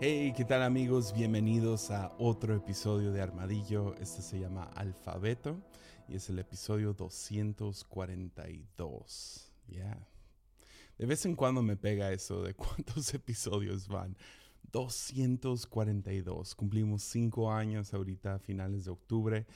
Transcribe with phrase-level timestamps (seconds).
[0.00, 1.14] Hey, ¿qué tal amigos?
[1.14, 3.94] Bienvenidos a otro episodio de Armadillo.
[4.00, 5.62] Este se llama Alfabeto
[6.08, 9.52] y es el episodio 242.
[9.68, 10.04] Ya.
[10.98, 14.16] De vez en cuando me pega eso de cuántos episodios van.
[14.72, 16.56] 242.
[16.56, 19.46] Cumplimos cinco años ahorita finales de octubre.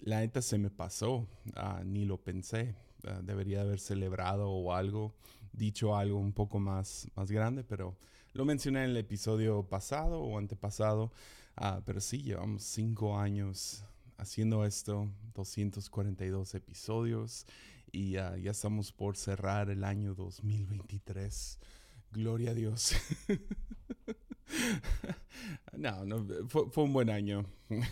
[0.00, 2.74] La neta se me pasó, ah, ni lo pensé.
[3.06, 5.14] Ah, debería haber celebrado o algo,
[5.52, 7.96] dicho algo un poco más, más grande, pero
[8.36, 11.10] lo mencioné en el episodio pasado o antepasado.
[11.56, 13.82] Ah, pero sí, llevamos cinco años
[14.18, 17.46] haciendo esto, 242 episodios
[17.92, 21.58] y ya estamos por cerrar el año 2023.
[22.12, 22.92] Gloria a Dios.
[25.72, 27.46] no, no fue, un buen año.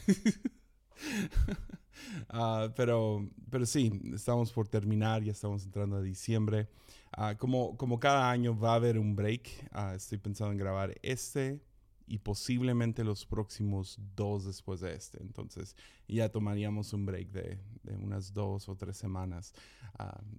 [2.28, 6.68] Ah, pero, pero sí, estamos por terminar, ya estamos entrando a diciembre.
[7.16, 10.94] Ah, como, como cada año va a haber un break, ah, estoy pensando en grabar
[11.02, 11.60] este
[12.06, 15.22] y posiblemente los próximos dos después de este.
[15.22, 15.76] Entonces
[16.08, 19.54] ya tomaríamos un break de, de unas dos o tres semanas.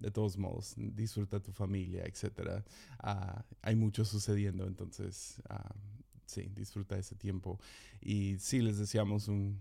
[0.00, 2.62] de todos modos, disfruta tu familia, etc.
[3.62, 5.40] hay mucho sucediendo, entonces
[6.26, 7.58] sí, disfruta ese tiempo.
[8.00, 9.58] Y sí, les deseamos un,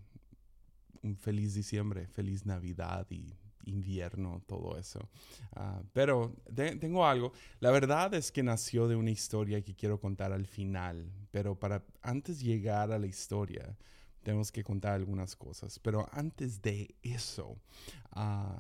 [1.02, 3.34] un feliz diciembre, feliz Navidad y
[3.66, 5.10] invierno, todo eso.
[5.56, 7.32] Ah, pero tengo algo.
[7.60, 11.84] La verdad es que nació de una historia que quiero contar al final, pero para
[12.02, 13.78] antes llegar a la historia,
[14.24, 15.80] tenemos que contar algunas cosas.
[15.80, 17.58] Pero antes de eso,
[18.16, 18.58] uh,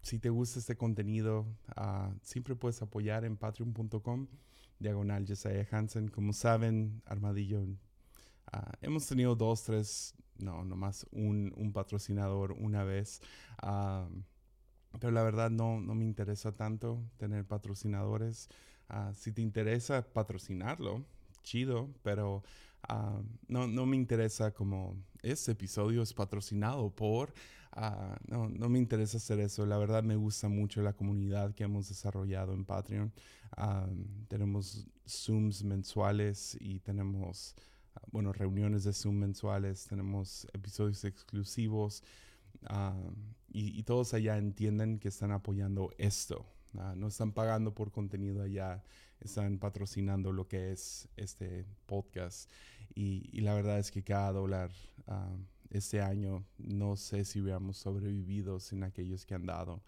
[0.00, 4.26] si te gusta este contenido, uh, siempre puedes apoyar en patreon.com,
[4.78, 6.08] diagonal Jesiah Hansen.
[6.08, 7.66] Como saben, Armadillo,
[8.80, 13.20] hemos tenido dos, tres no, nomás un, un patrocinador una vez.
[13.60, 18.48] pero la verdad no, no, me interesa tanto tener patrocinadores.
[18.88, 21.04] Ah, si te interesa patrocinarlo,
[21.42, 22.42] chido, pero
[23.48, 27.32] no, no, me interesa como este episodio es patrocinado por,
[28.26, 29.64] no, no, me interesa hacer eso.
[29.64, 33.12] La verdad me gusta mucho la comunidad que hemos desarrollado en Patreon.
[34.28, 37.54] tenemos Zooms mensuales y tenemos
[38.10, 42.02] bueno, reuniones de Zoom mensuales, tenemos episodios exclusivos
[42.64, 42.96] ah,
[43.48, 46.46] y, todos allá entienden que están apoyando esto.
[46.78, 48.82] Ah, no están pagando por contenido allá,
[49.20, 52.50] están patrocinando lo que es este podcast.
[52.94, 54.70] Y, la verdad es que cada dólar
[55.06, 55.38] uh,
[55.70, 59.82] este año no sé si hubiéramos sobrevivido sin aquellos que han dado.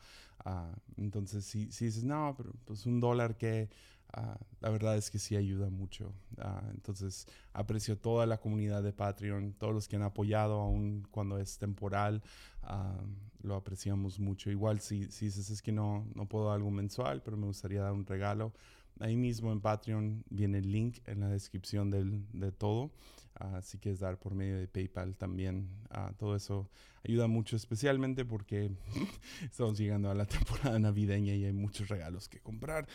[0.97, 3.71] entonces, si, si dices, no, pero pues un dólar que
[4.17, 6.13] Ah, la verdad es que sí ayuda mucho.
[6.39, 11.39] Ah, entonces, aprecio toda la comunidad de Patreon, todos los que han apoyado, aun cuando
[11.39, 12.23] es temporal,
[12.63, 12.97] ah,
[13.43, 14.51] lo apreciamos mucho.
[14.51, 17.83] Igual si, si dices es que no, no puedo dar algo mensual, pero me gustaría
[17.83, 18.53] dar un regalo,
[19.01, 22.93] Ahí mismo en Patreon viene el link en la descripción del, de todo.
[23.41, 26.71] Uh, si quieres dar por medio de PayPal también, uh, todo eso
[27.03, 28.71] ayuda mucho, especialmente porque
[29.43, 32.87] estamos llegando a la temporada navideña y hay muchos regalos que comprar.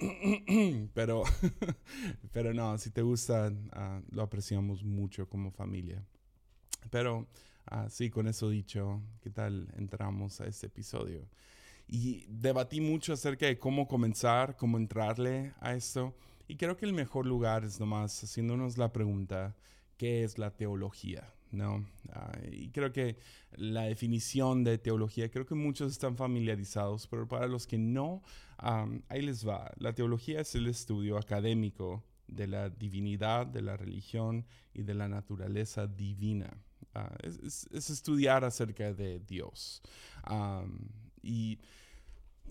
[0.94, 1.24] pero,
[2.32, 6.02] pero no, si te gusta, ah, lo apreciamos mucho como familia.
[6.90, 7.28] Pero
[7.88, 11.28] sí, con eso dicho, ¿qué tal entramos a este episodio?
[11.92, 16.14] y debatí mucho acerca de cómo comenzar, cómo entrarle a esto.
[16.48, 19.54] Y creo que el mejor lugar es nomás haciéndonos la pregunta,
[20.02, 21.32] ¿qué es la teología?
[21.52, 21.86] ¿No?
[22.10, 23.18] Ah, y creo que
[23.52, 28.20] la definición de teología, creo que muchos están familiarizados, pero para los que no,
[28.58, 29.70] ahí les va.
[29.76, 35.06] La teología es el estudio académico de la divinidad, de la religión y de la
[35.06, 36.50] naturaleza divina.
[36.96, 39.82] Ah, es, estudiar acerca de Dios.
[41.22, 41.60] y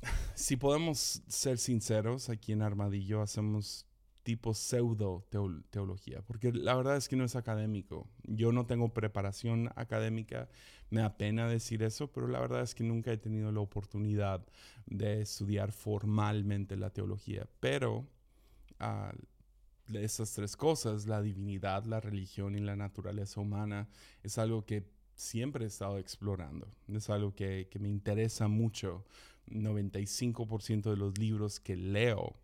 [0.35, 3.85] si podemos ser sinceros, aquí en Armadillo hacemos
[4.23, 5.25] tipo pseudo
[5.69, 8.07] teología, porque la verdad es que no es académico.
[8.23, 10.49] Yo no tengo preparación académica,
[10.89, 14.45] me da pena decir eso, pero la verdad es que nunca he tenido la oportunidad
[14.85, 17.47] de estudiar formalmente la teología.
[17.59, 18.07] Pero
[18.79, 23.89] uh, esas tres cosas, la divinidad, la religión y la naturaleza humana,
[24.23, 24.85] es algo que
[25.15, 29.05] siempre he estado explorando, es algo que, que me interesa mucho
[29.49, 32.35] 95% de los libros que leo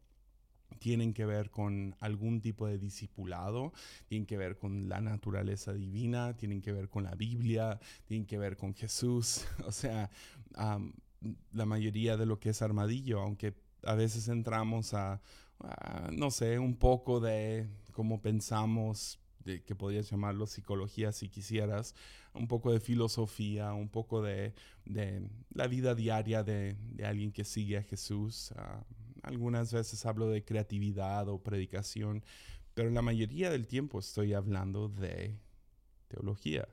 [0.80, 3.74] tienen que ver con algún tipo de discipulado,
[4.08, 8.38] tienen que ver con la naturaleza divina, tienen que ver con la Biblia, tienen que
[8.38, 9.46] ver con Jesús.
[9.66, 10.10] O sea,
[11.52, 13.54] la mayoría de lo que es armadillo, aunque
[13.84, 15.22] a veces entramos a,
[16.12, 21.96] no sé, un poco de cómo pensamos, de, que podrías llamarlo psicología si quisieras,
[22.34, 24.54] un poco de filosofía, un poco de,
[24.86, 28.54] la vida diaria de, alguien que sigue a Jesús.
[28.56, 28.84] Ah,
[29.28, 32.24] algunas veces hablo de creatividad o predicación,
[32.74, 35.38] pero la mayoría del tiempo estoy hablando de
[36.08, 36.68] teología.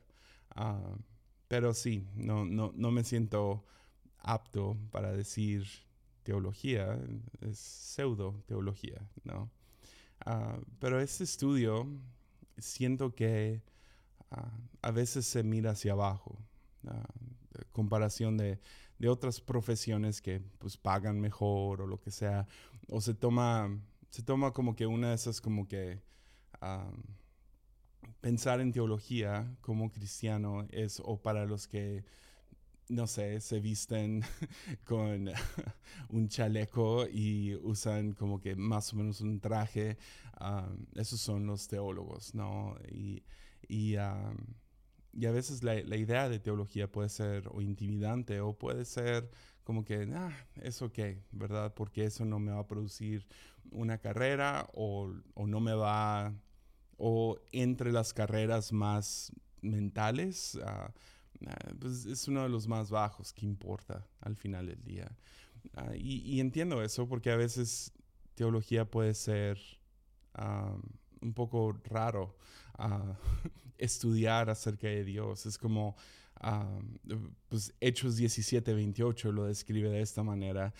[0.51, 0.97] Ah,
[1.49, 3.65] pero sí, no, no, no me siento
[4.19, 5.67] apto para decir
[6.23, 6.99] teología,
[7.43, 9.51] es pseudo teología, ¿no?
[10.25, 11.87] Ah, pero este estudio
[12.59, 13.63] siento que
[14.31, 16.39] ah, a veces se mira hacia abajo,
[17.73, 18.61] comparación de,
[18.99, 22.47] de, otras profesiones que pues pagan mejor o lo que sea,
[22.89, 23.71] o se toma,
[24.11, 26.01] se toma como que una de esas como que
[28.21, 32.05] pensar en teología como cristiano es o para los que
[32.89, 34.23] no sé, se visten
[34.85, 35.31] con
[36.11, 39.97] un chaleco y usan como que más o menos un traje.
[40.95, 42.77] esos son los teólogos, ¿no?
[42.91, 43.23] Y,
[43.69, 43.97] y,
[45.25, 49.31] a veces la, idea de teología puede ser o intimidante o puede ser
[49.63, 50.99] como que, ah, es ok,
[51.33, 51.73] ¿verdad?
[51.75, 53.27] Porque eso no me va a producir
[53.71, 56.35] una carrera o, o no me va,
[56.97, 59.33] o entre las carreras más
[59.63, 60.93] mentales, uh,
[61.79, 65.11] pues es uno de los más bajos que importa al final del día.
[65.75, 67.93] Ah, y, entiendo eso porque a veces
[68.35, 69.59] teología puede ser
[71.21, 72.37] un poco raro
[72.75, 73.17] ah,
[73.85, 75.47] estudiar acerca de Dios.
[75.47, 75.97] Es como
[77.49, 80.75] pues Hechos 17, 28 lo describe de esta manera.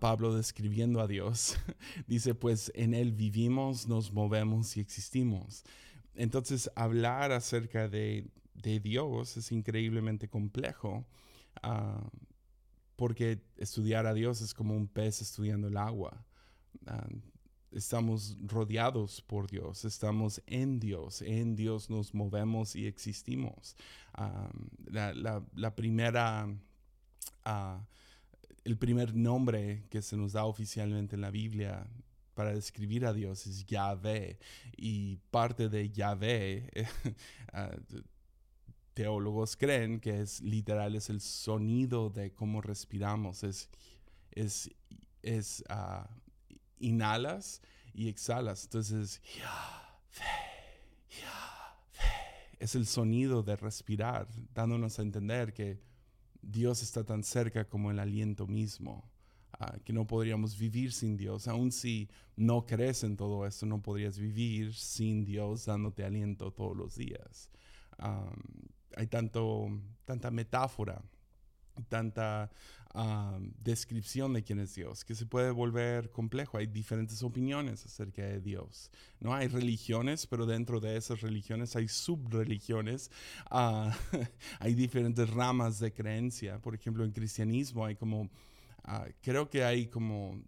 [0.00, 1.56] Pablo describiendo a Dios
[2.06, 5.64] dice, pues en Él vivimos, nos movemos y existimos.
[6.14, 8.30] Entonces, hablar acerca de
[8.62, 11.06] de Dios es increíblemente complejo,
[11.62, 12.08] ah,
[12.96, 16.24] porque estudiar a Dios es como un pez estudiando el agua.
[16.86, 17.06] Ah,
[17.76, 23.76] estamos rodeados por Dios, estamos en Dios, en Dios nos movemos y existimos.
[24.14, 24.50] Ah,
[24.86, 26.48] la, primera,
[28.64, 31.86] el primer nombre que se nos da oficialmente en la Biblia
[32.34, 34.38] para describir a Dios es Yahvé.
[34.76, 36.70] Y parte de Yahvé
[38.94, 43.68] teólogos creen que es literal, es el sonido de cómo respiramos, es,
[44.30, 44.70] es,
[45.22, 46.06] es uh,
[46.78, 47.62] inhalas
[47.94, 48.64] y exhalas.
[48.64, 49.22] Entonces,
[52.58, 55.80] es el sonido de respirar, dándonos a entender que
[56.42, 59.10] Dios está tan cerca como el aliento mismo.
[59.58, 61.48] Uh, que no podríamos vivir sin Dios.
[61.48, 66.76] Aun si no crees en todo esto, no podrías vivir sin Dios dándote aliento todos
[66.76, 67.50] los días.
[68.96, 69.70] Hay tanto,
[70.04, 71.02] tanta metáfora,
[71.88, 72.50] tanta
[72.94, 76.58] ah, descripción de quién es Dios, que se puede volver complejo.
[76.58, 78.90] Hay diferentes opiniones acerca de Dios.
[79.20, 83.10] No hay religiones, pero dentro de esas religiones hay subreligiones.
[83.50, 83.90] Uh,
[84.60, 86.58] hay diferentes ramas de creencia.
[86.60, 88.30] Por ejemplo, en cristianismo hay como,
[88.84, 90.40] ah, creo que hay como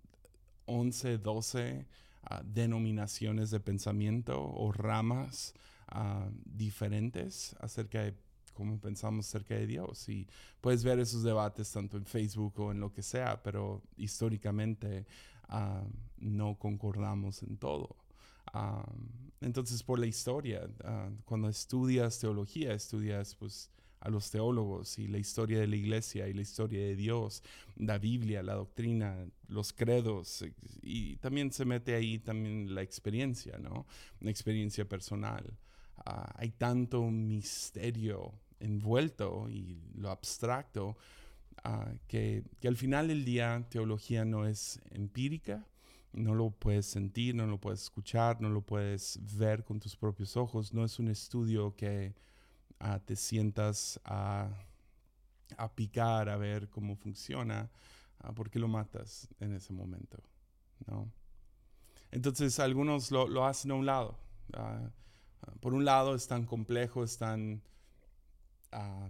[0.67, 1.87] 11, 12
[2.45, 5.55] denominaciones de pensamiento o ramas
[6.45, 8.15] diferentes acerca de
[8.59, 10.09] cómo pensamos acerca de Dios.
[10.09, 10.27] Y
[10.61, 15.07] puedes ver esos debates tanto en Facebook o en lo que sea, pero históricamente
[15.49, 15.85] ah,
[16.19, 17.95] no concordamos en todo.
[18.53, 18.85] Ah,
[19.41, 25.19] entonces, por la historia, ah, cuando estudias teología, estudias pues a los teólogos y la
[25.19, 27.45] historia de la iglesia y la historia de Dios,
[27.77, 30.45] la Biblia, la doctrina, los credos,
[30.83, 33.87] y también se mete ahí también la experiencia, ¿no?
[34.21, 35.45] Una experiencia personal.
[36.05, 40.97] hay tanto misterio envuelto y lo abstracto,
[41.65, 45.67] ah, que, al final del día teología no es empírica,
[46.13, 50.37] no lo puedes sentir, no lo puedes escuchar, no lo puedes ver con tus propios
[50.37, 52.15] ojos, no es un estudio que
[52.81, 54.51] ah, te sientas a,
[55.75, 57.71] picar, a ver cómo funciona,
[58.25, 60.19] uh, porque lo matas en ese momento,
[60.87, 61.11] ¿no?
[62.11, 64.19] Entonces algunos lo, lo hacen a un lado.
[65.61, 67.63] por un lado es tan complejo, es tan
[68.73, 69.09] Ah,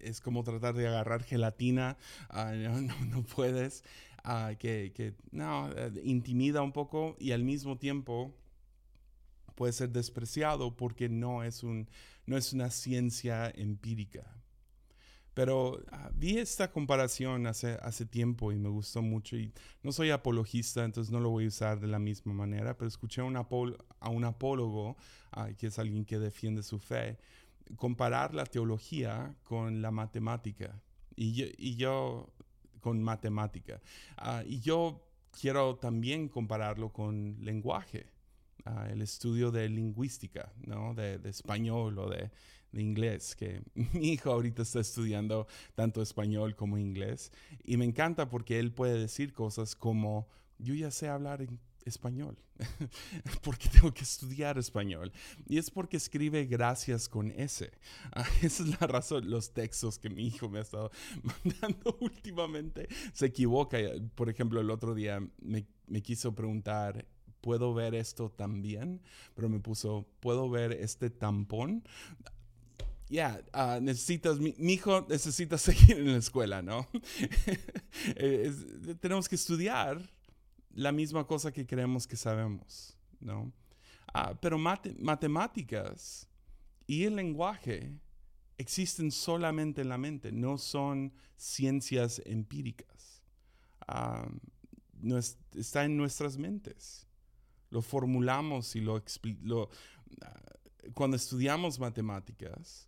[0.00, 1.96] es como tratar de agarrar gelatina,
[2.28, 2.52] ah,
[3.10, 3.84] no, puedes,
[4.24, 8.34] ah, que, no, eh, intimida un poco y al mismo tiempo
[9.54, 11.88] puede ser despreciado porque no es, un,
[12.26, 14.34] no es una ciencia empírica.
[15.34, 15.80] Pero
[16.14, 19.52] vi esta comparación hace, hace tiempo y me gustó mucho y
[19.84, 23.20] no soy apologista, entonces no lo voy a usar de la misma manera, pero escuché
[23.20, 24.96] a un, a un apólogo,
[25.56, 27.18] que es alguien que defiende su fe,
[27.76, 30.80] comparar la teología con la matemática.
[31.16, 32.32] Y yo, y yo
[32.80, 33.80] con matemática.
[34.16, 38.06] Ah, y yo quiero también compararlo con lenguaje,
[38.64, 40.94] ah, el estudio de lingüística, ¿no?
[40.94, 42.30] de, español o de,
[42.72, 47.32] inglés, que mi hijo ahorita está estudiando tanto español como inglés.
[47.64, 51.46] Y me encanta porque él puede decir cosas como, yo ya sé hablar
[51.84, 52.36] español,
[53.42, 55.12] porque tengo que estudiar español.
[55.46, 57.70] Y es porque escribe gracias con S.
[58.12, 59.30] Ah, esa es la razón.
[59.30, 60.90] Los textos que mi hijo me ha estado
[61.22, 63.78] mandando últimamente se equivoca.
[64.14, 67.06] Por ejemplo, el otro día me, me quiso preguntar,
[67.40, 69.00] ¿puedo ver esto también?
[69.34, 71.84] Pero me puso, ¿puedo ver este tampón?
[73.10, 76.88] ya, ah, necesitas, mi, hijo necesita seguir en la escuela, ¿no?
[78.16, 78.52] Eh,
[79.00, 80.00] tenemos que estudiar
[80.78, 83.52] la misma cosa que creemos que sabemos, ¿no?
[84.14, 86.28] Ah, pero matemáticas
[86.86, 87.92] y el lenguaje
[88.58, 93.24] existen solamente en la mente, no son ciencias empíricas.
[93.88, 94.28] Ah,
[95.00, 97.08] no está en nuestras mentes.
[97.70, 99.02] Lo formulamos y lo,
[99.42, 99.70] lo
[100.94, 102.87] cuando estudiamos matemáticas,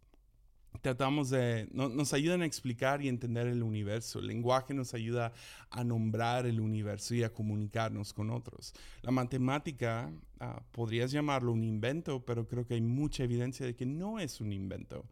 [0.82, 4.18] tratamos de, nos ayudan a explicar y entender el universo.
[4.18, 5.32] El lenguaje nos ayuda
[5.70, 8.72] a nombrar el universo y a comunicarnos con otros.
[9.02, 13.86] La matemática, ah, podrías llamarlo un invento, pero creo que hay mucha evidencia de que
[13.86, 15.04] no es un invento.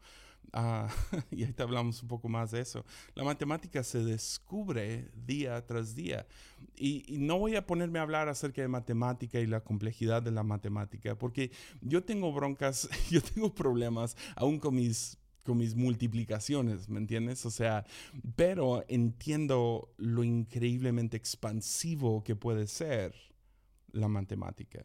[0.53, 0.89] Uh,
[1.31, 2.85] y ahorita hablamos un poco más de eso.
[3.15, 6.27] La matemática se descubre día tras día.
[6.77, 10.31] Y, y, no voy a ponerme a hablar acerca de matemática y la complejidad de
[10.31, 11.51] la matemática, porque
[11.83, 15.18] yo tengo broncas, yo tengo problemas aún con mis
[15.49, 17.47] con mis multiplicaciones, ¿me entiendes?
[17.47, 17.87] O sea,
[18.37, 23.15] pero entiendo lo increíblemente expansivo que puede ser
[23.93, 24.85] la matemática.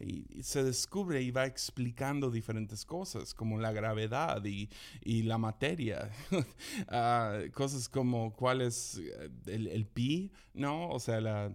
[0.00, 4.68] Y, se descubre y va explicando diferentes cosas, como la gravedad y,
[5.24, 6.08] la materia.
[6.88, 10.88] Ah, cosas como cuál es eh, el, pi, ¿no?
[10.90, 11.52] O sea,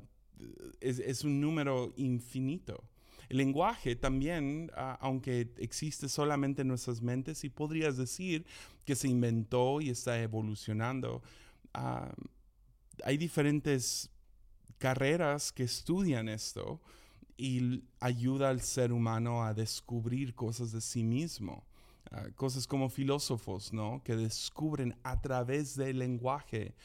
[0.82, 2.84] es un número infinito.
[3.32, 4.70] El lenguaje también,
[5.00, 8.46] aunque existe solamente en nuestras mentes, y podrías decir
[8.84, 11.24] que se inventó y está evolucionando,
[11.74, 12.14] ah,
[13.06, 14.10] hay diferentes
[14.80, 16.82] carreras que estudian esto
[17.38, 21.66] y ayuda al ser humano a descubrir cosas de sí mismo.
[22.12, 24.04] Ah, cosas como filósofos, ¿no?
[24.04, 26.76] Que descubren a través del lenguaje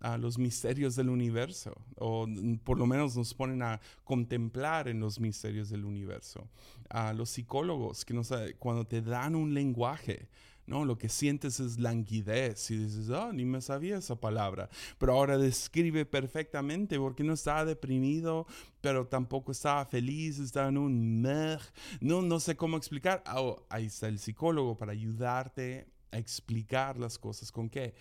[0.00, 2.26] a los misterios del universo, o
[2.64, 6.48] por lo menos nos ponen a contemplar en los misterios del universo.
[6.88, 10.28] A los psicólogos que nos, cuando te dan un lenguaje,
[10.66, 10.84] ¿no?
[10.84, 14.68] Lo que sientes es languidez y dices, oh, ni me sabía esa palabra,
[14.98, 18.46] pero ahora describe perfectamente porque no estaba deprimido,
[18.80, 21.58] pero tampoco estaba feliz, estaba en un meh,
[22.00, 23.22] no, no sé cómo explicar.
[23.34, 27.94] Oh, ahí está el psicólogo para ayudarte a explicar las cosas con qué,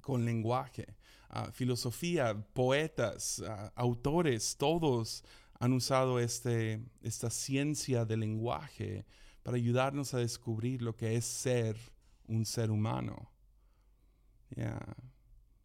[0.00, 0.96] con lenguaje.
[1.30, 5.24] Ah, filosofía, poetas, ah, autores, todos
[5.60, 9.04] han usado este, esta ciencia del lenguaje
[9.42, 11.76] para ayudarnos a descubrir lo que es ser
[12.26, 13.30] un ser humano.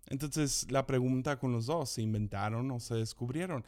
[0.07, 3.63] Entonces, la pregunta con los dos, ¿se inventaron o se descubrieron?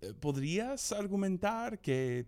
[0.00, 2.26] Eh, ¿Podrías argumentar que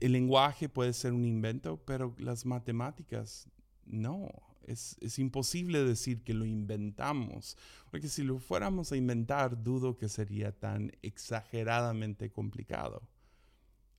[0.00, 3.48] el lenguaje puede ser un invento, pero las matemáticas
[3.86, 4.28] no?
[4.70, 7.56] Es, imposible decir que lo inventamos,
[7.90, 13.02] porque si lo fuéramos a inventar, dudo que sería tan exageradamente complicado.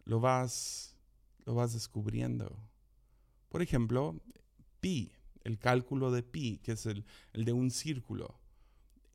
[0.06, 0.96] Lo vas,
[1.46, 2.58] lo vas descubriendo.
[3.50, 4.22] Por ejemplo,
[4.80, 5.12] pi,
[5.44, 8.40] el cálculo de pi, que es el, el de un círculo,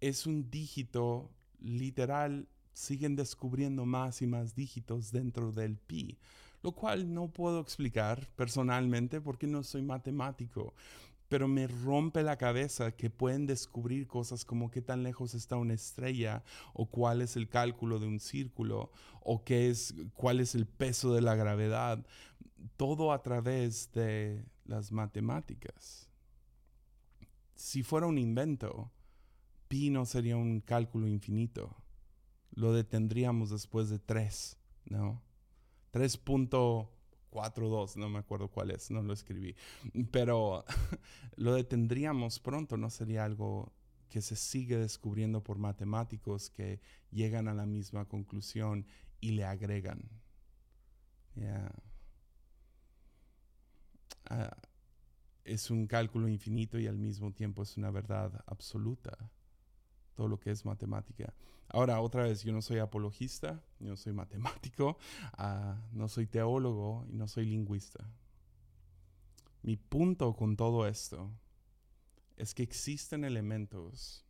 [0.00, 6.18] es un dígito literal, siguen descubriendo más y más dígitos dentro del pi
[6.62, 10.74] lo cual no puedo explicar personalmente porque no soy matemático
[11.28, 15.74] pero me rompe la cabeza que pueden descubrir cosas como qué tan lejos está una
[15.74, 18.90] estrella o cuál es el cálculo de un círculo
[19.20, 22.06] o qué es cuál es el peso de la gravedad,
[22.76, 26.08] todo a través de las matemáticas.
[27.54, 28.92] Si fuera un invento,
[29.68, 31.74] pi no sería un cálculo infinito.
[32.52, 35.22] Lo detendríamos después de tres, ¿no?
[37.36, 39.54] 4.2, no me acuerdo cuál es, no lo escribí,
[40.10, 40.64] pero
[41.36, 43.72] lo detendríamos pronto, no sería algo
[44.08, 48.86] que se sigue descubriendo por matemáticos que llegan a la misma conclusión
[49.20, 50.08] y le agregan.
[54.30, 54.56] Ah,
[55.44, 59.30] es un cálculo infinito y al mismo tiempo es una verdad absoluta
[60.16, 61.32] todo lo que es matemática.
[61.68, 64.98] Ahora, otra vez, yo no soy apologista, yo no soy matemático,
[65.34, 68.04] ah, no soy teólogo y no soy lingüista.
[69.62, 71.30] Mi punto con todo esto
[72.36, 74.24] es que existen elementos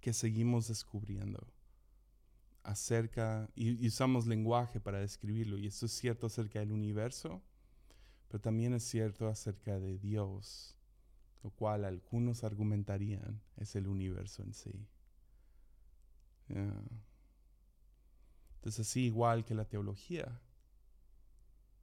[0.00, 1.46] que seguimos descubriendo
[2.62, 7.42] acerca, y, usamos lenguaje para describirlo, y esto es cierto acerca del universo,
[8.28, 10.74] pero también es cierto acerca de Dios
[11.44, 14.88] lo cual algunos argumentarían es el universo en sí.
[18.56, 20.40] Entonces así igual que la teología,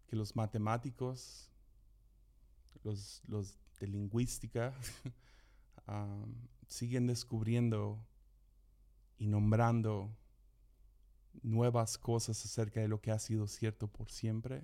[0.07, 1.51] que los matemáticos,
[2.83, 4.73] los, los de lingüística,
[6.67, 8.03] siguen descubriendo
[9.19, 10.09] y nombrando
[11.43, 14.63] nuevas cosas acerca de lo que ha sido cierto por siempre,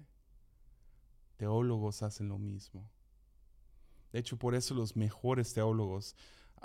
[1.36, 2.90] teólogos hacen lo mismo.
[4.18, 6.16] De hecho, por eso los mejores teólogos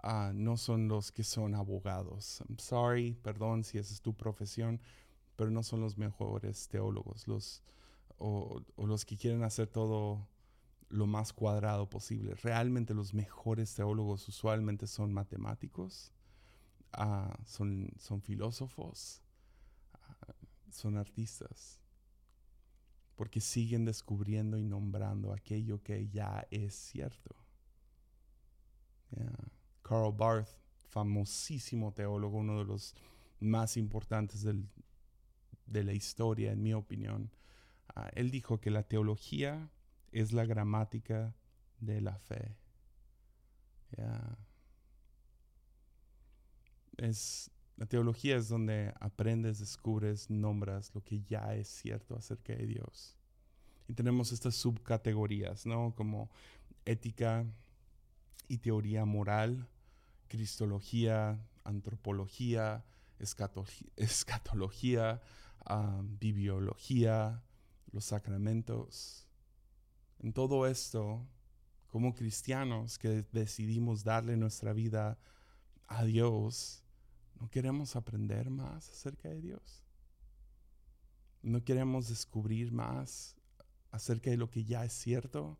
[0.02, 2.42] ah, no son los que son abogados.
[2.48, 4.80] I'm sorry, perdón si esa es tu profesión,
[5.36, 7.62] pero no son los mejores teólogos, los,
[8.16, 10.26] o, los que quieren hacer todo
[10.88, 12.36] lo más cuadrado posible.
[12.36, 16.10] Realmente los mejores teólogos usualmente son matemáticos,
[16.94, 19.20] ah, son, son filósofos,
[19.92, 20.32] ah,
[20.70, 21.82] son artistas,
[23.14, 27.41] porque siguen descubriendo y nombrando aquello que ya es cierto.
[29.82, 30.48] Karl Barth,
[30.88, 32.94] famosísimo teólogo, uno de los
[33.40, 34.68] más importantes del,
[35.66, 37.30] de la historia, en mi opinión,
[37.94, 39.70] ah, él dijo que la teología
[40.12, 41.34] es la gramática
[41.80, 42.56] de la fe.
[46.96, 52.66] Es, la teología es donde aprendes, descubres, nombras lo que ya es cierto acerca de
[52.66, 53.16] Dios.
[53.88, 55.94] Y tenemos estas subcategorías, ¿no?
[55.96, 56.30] Como
[56.84, 57.44] ética
[58.48, 59.68] y teoría moral,
[60.28, 62.84] cristología, antropología,
[63.96, 65.20] escatología,
[66.20, 67.42] bibliología,
[67.92, 69.28] los sacramentos.
[70.18, 71.26] En todo esto,
[71.86, 75.18] como cristianos que decidimos darle nuestra vida
[75.88, 76.82] a Dios,
[77.38, 79.82] ¿no queremos aprender más acerca de Dios?
[81.42, 83.36] ¿No queremos descubrir más
[83.90, 85.58] acerca de lo que ya es cierto?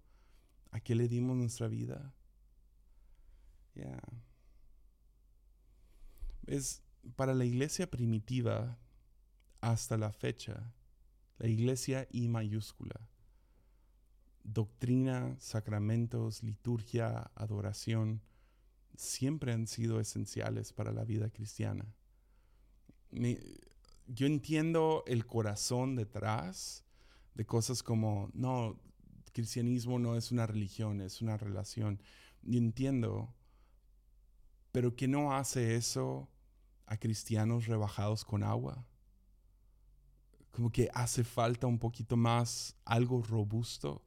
[0.71, 2.15] ¿A qué le dimos nuestra vida?
[3.75, 4.01] Ya.
[6.47, 6.83] Es
[7.17, 8.79] para la iglesia primitiva
[9.61, 10.73] hasta la fecha,
[11.39, 13.01] la iglesia I mayúscula.
[14.45, 18.23] Doctrina, sacramentos, liturgia, adoración,
[18.97, 21.87] siempre han sido esenciales para la vida cristiana.
[24.07, 26.85] yo entiendo el corazón detrás
[27.35, 28.81] de cosas como, no,
[29.33, 32.01] cristianismo no es una religión, es una relación.
[32.43, 33.35] Y entiendo,
[34.73, 36.29] pero que no hace eso
[36.87, 38.87] a cristianos rebajados con agua.
[40.51, 44.03] Como que hace falta un poquito más algo robusto.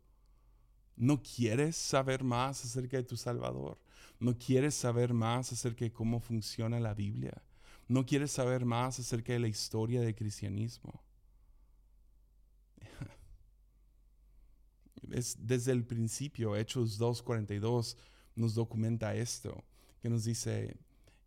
[0.96, 3.80] ¿No quieres saber más acerca de tu Salvador?
[4.20, 7.44] ¿No quieres saber más acerca de cómo funciona la Biblia?
[7.88, 11.04] ¿No quieres saber más acerca de la historia del cristianismo?
[15.12, 17.96] Es desde el principio, Hechos 2.42
[18.36, 19.64] nos documenta esto,
[20.06, 20.78] que nos dice,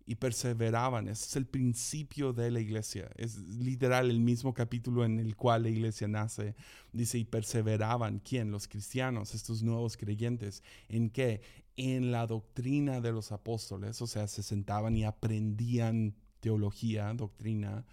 [0.06, 1.08] y perseveraban.
[1.08, 3.10] Ese es el principio de la iglesia.
[3.16, 6.54] Es literal el mismo capítulo en el cual la iglesia nace.
[6.92, 8.20] Dice, y perseveraban.
[8.20, 8.52] ¿Quién?
[8.52, 10.62] Los cristianos, estos nuevos creyentes.
[10.88, 11.42] ¿En qué?
[11.76, 14.00] En la doctrina de los apóstoles.
[14.00, 17.84] O sea, se sentaban y aprendían teología, doctrina,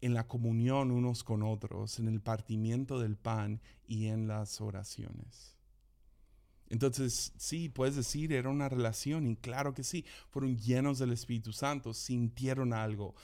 [0.00, 5.57] en la comunión unos con otros, en el partimiento del pan y en las oraciones.
[6.70, 11.52] Entonces, sí, puedes decir, era una relación, y claro que sí, fueron llenos del Espíritu
[11.52, 13.14] Santo, sintieron algo,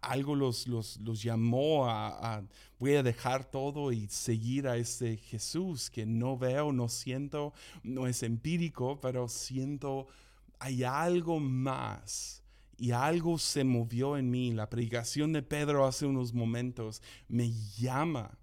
[0.00, 2.42] algo los, los, llamó a,
[2.78, 8.06] voy a dejar todo y seguir a este Jesús que no veo, no siento, no
[8.06, 10.08] es empírico, pero siento,
[10.58, 12.42] hay algo más.
[12.80, 14.52] Y algo se movió en mí.
[14.52, 18.38] La predicación de Pedro hace unos momentos me llama.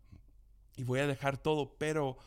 [0.75, 2.17] Y voy a dejar todo, pero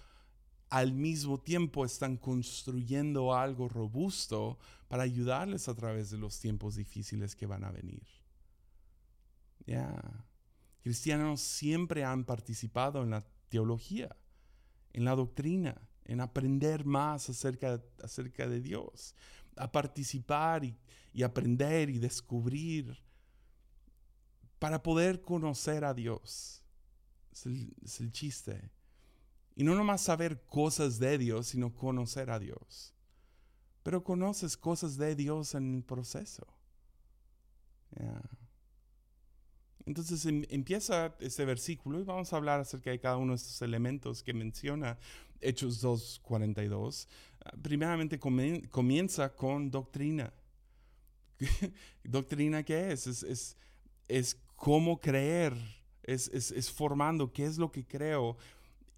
[0.70, 7.35] al mismo tiempo están construyendo algo robusto para ayudarles a través de los tiempos difíciles
[7.35, 8.07] que van a venir.
[9.66, 10.26] Ya.
[10.83, 14.16] Cristianos siempre han participado en la teología,
[14.92, 19.14] en la doctrina, en aprender más acerca, acerca de Dios,
[19.57, 20.76] a participar y,
[21.22, 23.02] aprender y descubrir
[24.59, 26.62] para poder conocer a Dios.
[27.33, 28.70] Es el chiste.
[29.59, 32.94] Y no nomás saber cosas de Dios, sino conocer a Dios.
[33.83, 36.47] Pero conoces cosas de Dios en el proceso.
[39.85, 43.61] Entonces em, empieza este versículo y vamos a hablar acerca de cada uno de estos
[43.61, 44.97] elementos que menciona
[45.40, 47.09] Hechos 2.42.
[47.44, 50.33] Ah, primeramente comienza con doctrina.
[52.05, 53.09] ¿Doctrina qué es?
[53.09, 53.57] Es, es,
[54.07, 55.53] es cómo creer,
[56.05, 58.37] es, es, formando qué es lo que creo,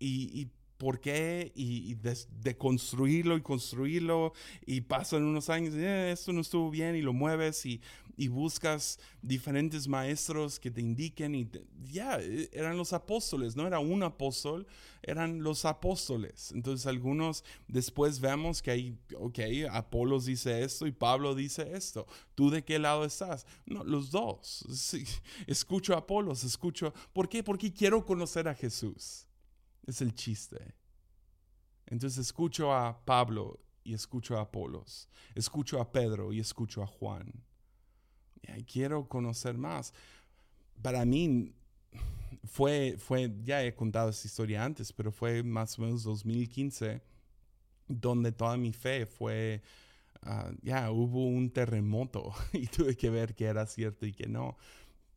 [0.00, 4.32] y, por qué y, de, construirlo y construirlo
[4.64, 7.82] y pasan unos años, eh, esto no estuvo bien y lo mueves y,
[8.20, 11.48] y buscas diferentes maestros que te indiquen y
[11.90, 14.66] ya, e, eran los apóstoles, no era un apóstol,
[15.02, 16.52] eran los apóstoles.
[16.52, 19.38] Entonces algunos después vemos que hay, ok,
[19.70, 22.06] Apolos dice esto y Pablo dice esto.
[22.34, 23.46] ¿Tú de qué lado estás?
[23.64, 24.66] No, los dos.
[25.46, 26.92] Escucho a Apolos, escucho.
[27.14, 27.42] ¿Por qué?
[27.42, 29.26] Porque quiero conocer a Jesús.
[29.86, 30.74] Es el chiste.
[31.86, 35.08] Entonces escucho a Pablo y escucho a Apolos.
[35.34, 37.32] Escucho a Pedro y escucho a Juan.
[38.56, 39.92] Y quiero conocer más.
[40.80, 41.54] Para mí
[42.44, 47.02] fue, fue, ya he contado esta historia antes, pero fue más o menos 2015
[47.88, 49.62] donde toda mi fe fue,
[50.22, 54.56] ah, ya hubo un terremoto y tuve que ver que era cierto y que no.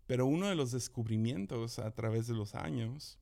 [0.07, 3.19] Pero uno de los descubrimientos a través de los años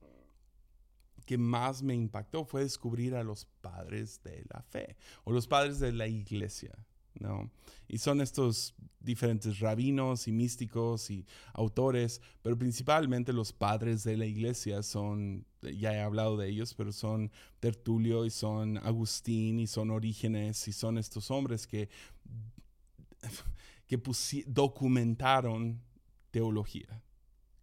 [1.26, 5.80] que más me impactó fue descubrir a los padres de la fe o los padres
[5.80, 6.86] de la iglesia.
[7.20, 7.52] ¿no?
[7.88, 14.26] Y son estos diferentes rabinos y místicos y autores, pero principalmente los padres de la
[14.26, 19.90] iglesia son, ya he hablado de ellos, pero son Tertulio y son Agustín y son
[19.92, 21.90] Orígenes y son estos hombres que,
[23.88, 24.02] que
[24.48, 25.82] documentaron
[26.32, 27.04] teología,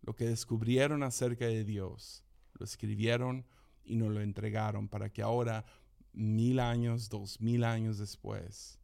[0.03, 2.23] lo que descubrieron acerca de Dios
[2.59, 3.44] lo escribieron
[3.85, 5.64] y nos lo entregaron para que ahora,
[6.12, 8.79] mil años, dos mil años después,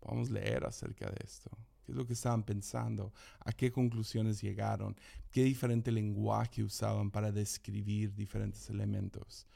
[0.00, 1.50] podamos leer acerca de esto.
[1.84, 3.12] ¿Qué es lo que estaban pensando?
[3.40, 4.96] ¿A qué conclusiones llegaron?
[5.30, 9.46] ¿Qué diferente lenguaje usaban para describir diferentes elementos?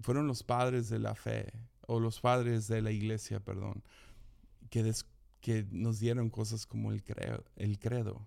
[0.00, 1.52] Fueron los padres de la fe,
[1.86, 3.82] o los padres de la iglesia, perdón,
[4.70, 4.92] que,
[5.40, 7.02] que nos dieron cosas como el,
[7.56, 8.26] el credo.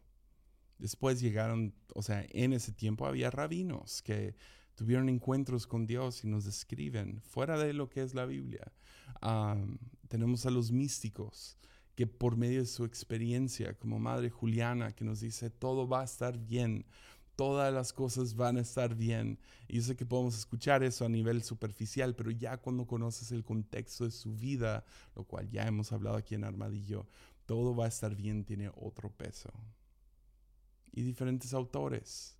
[0.78, 4.36] Después llegaron, o sea, en ese tiempo había rabinos que
[4.77, 8.71] tuvieron encuentros con Dios y nos describen fuera de lo que es la Biblia.
[10.07, 11.57] tenemos a los místicos
[11.95, 16.05] que por medio de su experiencia, como Madre Juliana, que nos dice, todo va a
[16.05, 16.85] estar bien,
[17.35, 19.39] todas las cosas van a estar bien.
[19.67, 23.43] Y yo sé que podemos escuchar eso a nivel superficial, pero ya cuando conoces el
[23.43, 24.85] contexto de su vida,
[25.15, 27.07] lo cual ya hemos hablado aquí en Armadillo,
[27.47, 29.51] todo va a estar bien, tiene otro peso.
[30.91, 32.37] Y diferentes autores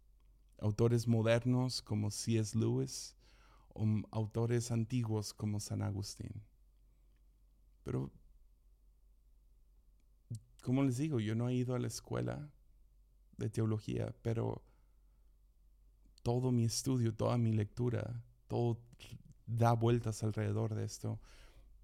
[0.60, 2.58] autores modernos como C.S.
[2.58, 3.16] Lewis
[3.74, 6.44] o autores antiguos como San Agustín.
[7.84, 8.12] Pero,
[10.64, 12.50] como les digo, yo no he ido a la escuela
[13.38, 14.64] de teología, pero
[16.24, 18.80] todo mi estudio, toda mi lectura, todo
[19.46, 21.20] da vueltas alrededor de esto.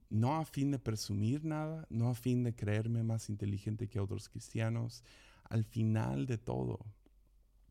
[0.10, 4.30] No a fin de presumir nada, no a fin de creerme más inteligente que otros
[4.30, 5.04] cristianos.
[5.46, 6.86] Al final de todo,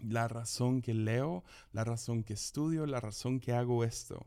[0.03, 4.27] la razón que leo, la razón que estudio, la razón que hago esto,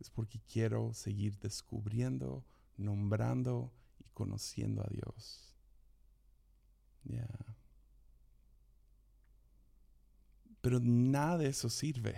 [0.00, 2.44] es porque quiero seguir descubriendo,
[2.76, 5.56] nombrando y conociendo a Dios.
[10.60, 12.14] Pero nada de eso sirve.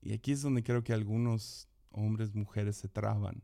[0.00, 3.42] Y aquí es donde creo que algunos hombres, mujeres se traban.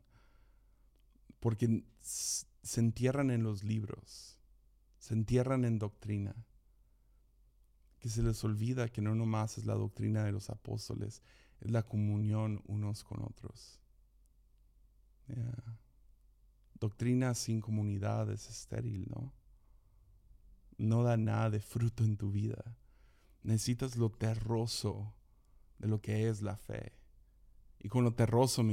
[1.39, 4.39] Porque se entierran en los libros,
[4.97, 6.35] se entierran en doctrina
[8.05, 11.23] que se les olvida que no nomás es la doctrina de los apóstoles,
[11.59, 13.79] es la comunión unos con otros.
[16.79, 19.33] Doctrina sin comunidad es estéril, ¿no?
[20.77, 22.77] No da nada de fruto en tu vida.
[23.41, 25.11] Necesitas lo terroso
[25.79, 26.93] de lo que es la fe.
[27.79, 28.63] Y con lo terroso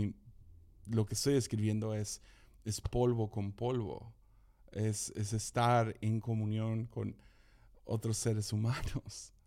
[0.90, 2.20] lo que estoy escribiendo es,
[2.66, 4.12] es polvo con polvo.
[4.72, 7.16] Es, es estar en comunión con,
[7.84, 9.32] otros seres humanos.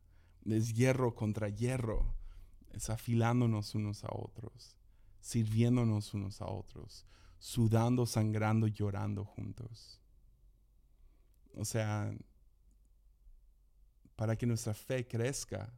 [0.45, 2.13] Es hierro contra hierro.
[2.71, 4.75] Es afilándonos unos a otros,
[5.19, 7.07] sirviéndonos unos a otros,
[7.39, 9.99] sudando, sangrando, llorando juntos.
[11.55, 12.13] O sea,
[14.15, 15.73] para que nuestra fe crezca,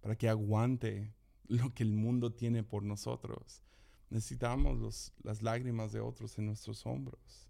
[0.00, 1.14] para que aguante
[1.48, 3.62] lo que el mundo tiene por nosotros,
[4.10, 7.48] necesitamos las lágrimas de otros en nuestros hombros.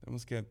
[0.00, 0.48] Tenemos que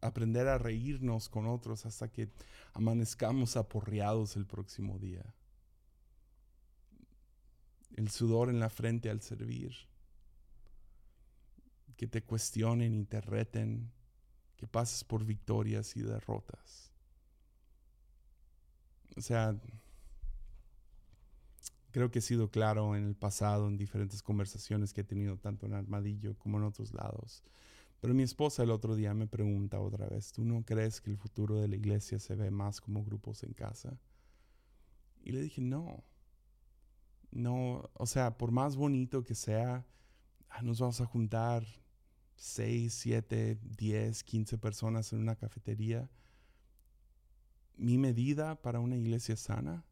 [0.00, 2.28] aprender a reírnos con otros hasta que
[2.72, 5.24] amanezcamos aporreados el próximo día.
[7.96, 9.74] El sudor en la frente al servir.
[11.96, 13.90] Que te cuestionen y te reten.
[14.56, 16.90] Que pases por victorias y derrotas.
[19.16, 19.58] O sea,
[21.90, 25.64] creo que he sido claro en el pasado en diferentes conversaciones que he tenido tanto
[25.64, 27.42] en Armadillo como en otros lados.
[28.00, 31.16] Pero mi esposa el otro día me pregunta otra vez, ¿tú no crees que el
[31.16, 33.98] futuro de la iglesia se ve más como grupos en casa?
[35.22, 36.04] Y le dije, no,
[37.30, 39.86] no, o sea, por más bonito que sea,
[40.48, 41.66] ah, nos vamos a juntar
[42.36, 46.08] 6, 7, 10, 15 personas en una cafetería.
[47.76, 49.84] Mi medida para una iglesia sana,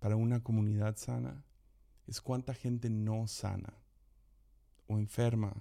[0.00, 1.44] para una comunidad sana,
[2.06, 3.74] es cuánta gente no sana
[4.88, 5.54] o enferma,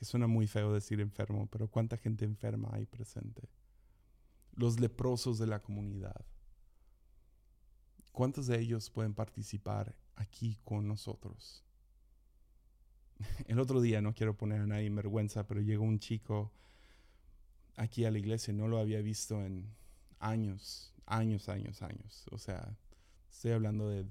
[0.00, 3.50] que suena muy feo decir enfermo, pero cuánta gente enferma hay presente.
[4.54, 6.24] Los leprosos de la comunidad.
[8.10, 11.62] ¿Cuántos de ellos pueden participar aquí con nosotros?
[13.46, 16.50] El otro día, no quiero poner a nadie en vergüenza, pero llegó un chico
[17.76, 19.68] aquí a la iglesia, no lo había visto en
[20.18, 22.24] años, años, años, años.
[22.30, 22.74] O sea,
[23.30, 24.06] estoy hablando de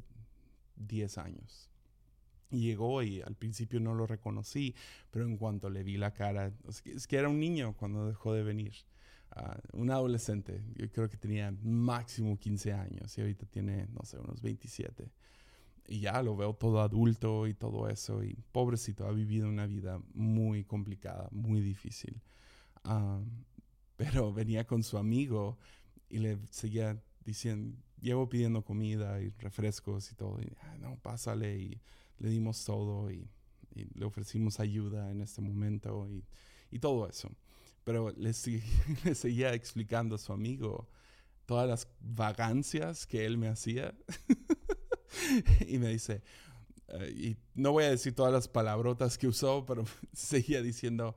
[0.75, 1.71] 10 años.
[2.50, 4.76] Llegó y al principio no lo reconocí,
[5.12, 8.44] pero en cuanto le vi la cara, es que era un niño cuando dejó de
[8.44, 8.74] venir.
[9.32, 14.18] Ah, un adolescente, yo creo que tenía máximo 15 años y ahorita tiene, no sé,
[14.18, 15.12] unos 27
[15.90, 18.24] y ya lo veo todo adulto y todo eso.
[18.24, 22.22] Y pobrecito, ha vivido una vida muy complicada, muy difícil.
[23.98, 25.58] pero venía con su amigo
[26.10, 30.40] y le seguía diciendo, llevo pidiendo comida y refrescos y todo.
[30.42, 31.58] Y, ah, no, pásale.
[31.58, 31.82] Y
[32.19, 33.29] le dimos todo y,
[33.93, 36.25] le ofrecimos ayuda en este momento y,
[36.69, 37.32] y todo eso.
[37.86, 38.34] Pero le,
[39.05, 40.89] le seguía explicando a su amigo
[41.45, 43.95] todas las vagancias que él me hacía.
[45.67, 46.21] y me dice,
[46.89, 51.15] eh, y no voy a decir todas las palabrotas que usó, pero seguía diciendo,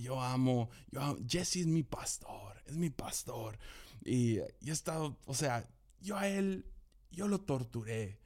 [0.00, 3.58] yo amo, yo Jesse es mi pastor, es mi pastor.
[4.04, 5.68] Y yo he estado, o sea,
[6.00, 6.66] yo a él,
[7.10, 8.20] yo lo torturé.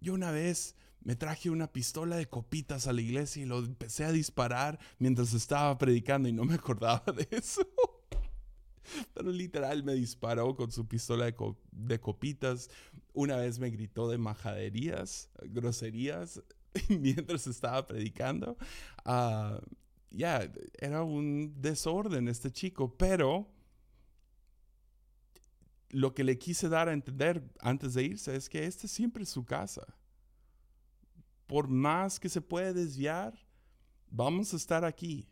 [0.00, 4.04] Yo una vez me traje una pistola de copitas a la iglesia y lo empecé
[4.04, 7.66] a disparar mientras estaba predicando y no me acordaba de eso.
[9.14, 11.32] Pero literal me disparó con su pistola
[11.70, 12.70] de, copitas.
[13.12, 16.42] Una vez me gritó de majaderías, groserías,
[16.88, 18.56] mientras estaba predicando.
[19.04, 19.60] Ah,
[20.10, 23.48] ya, era un desorden este chico, pero
[25.90, 29.30] lo que le quise dar a entender antes de irse es que este siempre es
[29.30, 29.86] su casa.
[31.52, 33.38] Por más que se puede desviar,
[34.10, 35.28] vamos a estar aquí.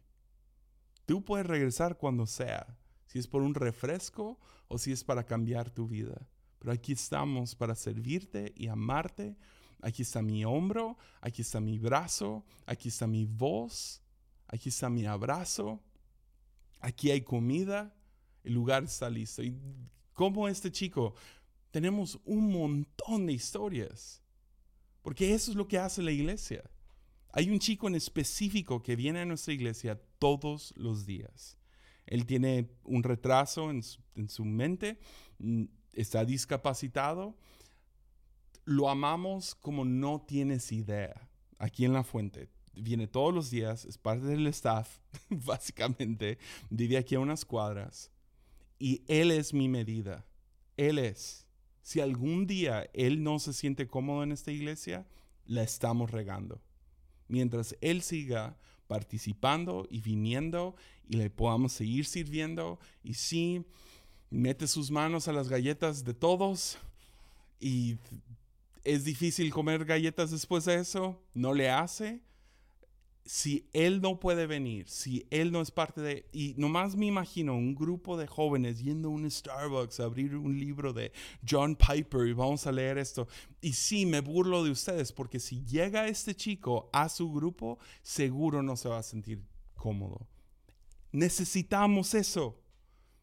[1.07, 5.71] Tú puedes regresar cuando sea si es por un refresco o si es para cambiar
[5.71, 6.29] tu vida.
[6.59, 9.39] Pero aquí estamos para servirte y amarte.
[9.81, 14.03] Aquí está mi hombro, aquí está mi brazo, aquí está mi voz,
[14.47, 15.81] aquí está mi abrazo.
[16.81, 17.97] Aquí hay comida,
[18.45, 19.43] el lugar está listo.
[19.43, 19.59] Y
[20.13, 21.15] como este chico,
[21.71, 24.20] tenemos un montón de historias.
[25.11, 26.63] Porque eso es lo que hace la iglesia.
[27.33, 31.59] Hay un chico en específico que viene a nuestra iglesia todos los días.
[32.07, 35.01] Él tiene un retraso en su, mente,
[35.39, 37.37] mm, está discapacitado.
[38.65, 41.29] Lo amamos como no tienes idea.
[41.59, 42.49] Aquí en la fuente.
[42.73, 46.39] Viene todos los días, es parte del staff, básicamente.
[46.69, 48.13] Vive aquí a unas cuadras.
[48.79, 50.25] Y Él es mi medida.
[50.77, 51.50] Él es.
[51.83, 55.07] Si algún día Él no se siente cómodo en esta iglesia,
[55.47, 56.61] la estamos regando.
[57.29, 60.75] Mientras Él siga participando y viniendo
[61.09, 62.81] y le podamos seguir sirviendo.
[63.05, 63.65] Y sí,
[64.31, 66.77] mete sus manos a las galletas de todos
[67.61, 67.99] y
[68.83, 72.21] es difícil comer galletas después de eso, no le hace,
[73.25, 76.27] si él no puede venir, si él no es parte de...
[76.33, 80.59] Y nomás me imagino un grupo de jóvenes yendo a un Starbucks a abrir un
[80.59, 81.13] libro de
[81.49, 83.29] John Piper y vamos a leer esto.
[83.61, 88.63] Y sí, me burlo de ustedes porque si llega este chico a su grupo, seguro
[88.63, 89.43] no se va a sentir
[89.75, 90.27] cómodo.
[91.13, 92.61] Necesitamos eso.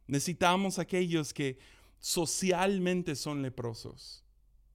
[0.05, 1.57] Necesitamos aquellos que
[1.99, 4.23] socialmente son leprosos.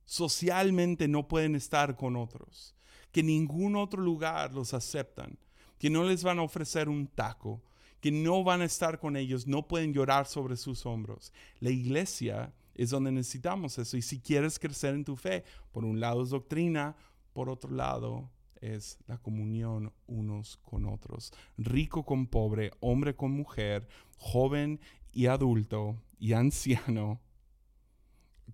[0.05, 2.75] Socialmente no pueden estar con otros
[3.13, 5.39] que ningún otro lugar los aceptan,
[5.79, 7.63] que no les van a ofrecer un taco,
[8.01, 11.33] que no van a estar con ellos, no pueden llorar sobre sus hombros.
[11.61, 13.97] La iglesia es donde necesitamos eso.
[13.97, 16.97] Y si quieres crecer en tu fe, por un lado es doctrina,
[17.33, 21.33] por otro lado es la comunión unos con otros.
[21.59, 24.81] Rico con pobre, hombre con mujer, joven
[25.13, 27.21] y adulto y anciano,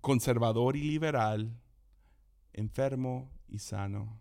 [0.01, 1.55] conservador y liberal,
[2.53, 4.19] enfermo y sano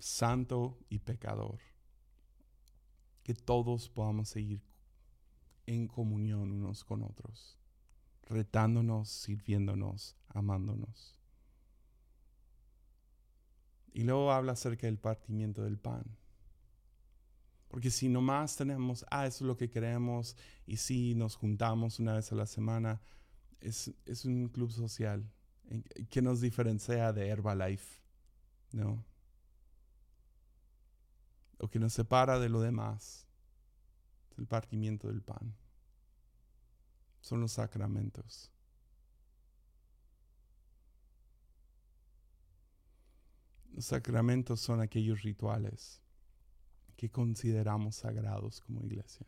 [0.00, 1.60] santo y pecador.
[3.22, 4.62] Que todos podamos seguir
[5.66, 7.58] en comunión unos con otros,
[8.22, 11.16] retándonos, sirviéndonos, amándonos.
[13.92, 16.04] Y luego habla acerca del partimiento del pan.
[17.68, 20.36] Porque si nomás tenemos, ah, eso es lo que queremos,
[20.66, 23.00] y si nos juntamos una vez a la semana,
[23.60, 25.30] es, es un club social,
[26.10, 28.00] ¿Qué nos diferencia de Herbalife?
[28.72, 29.04] ¿No?
[31.60, 33.26] O que nos separa de lo demás.
[34.36, 35.54] el partimiento del pan.
[37.20, 38.50] Son los sacramentos.
[43.72, 46.00] Los sacramentos son aquellos rituales
[46.96, 49.26] que consideramos sagrados como iglesia.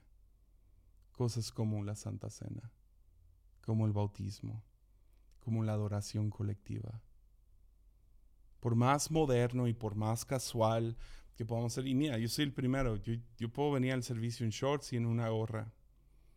[1.12, 2.72] Cosas como la Santa Cena,
[3.64, 4.64] como el bautismo,
[5.40, 7.02] como la adoración colectiva.
[8.60, 10.96] Por más moderno y por más casual
[11.36, 14.44] que podamos ser, y mira, yo soy el primero, yo, yo puedo venir al servicio
[14.44, 15.72] en shorts y en una gorra.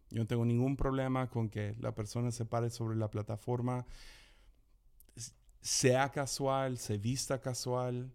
[0.09, 3.85] Yo no tengo ningún problema con que la persona se pare sobre la plataforma
[5.65, 8.13] sea casual, se vista casual,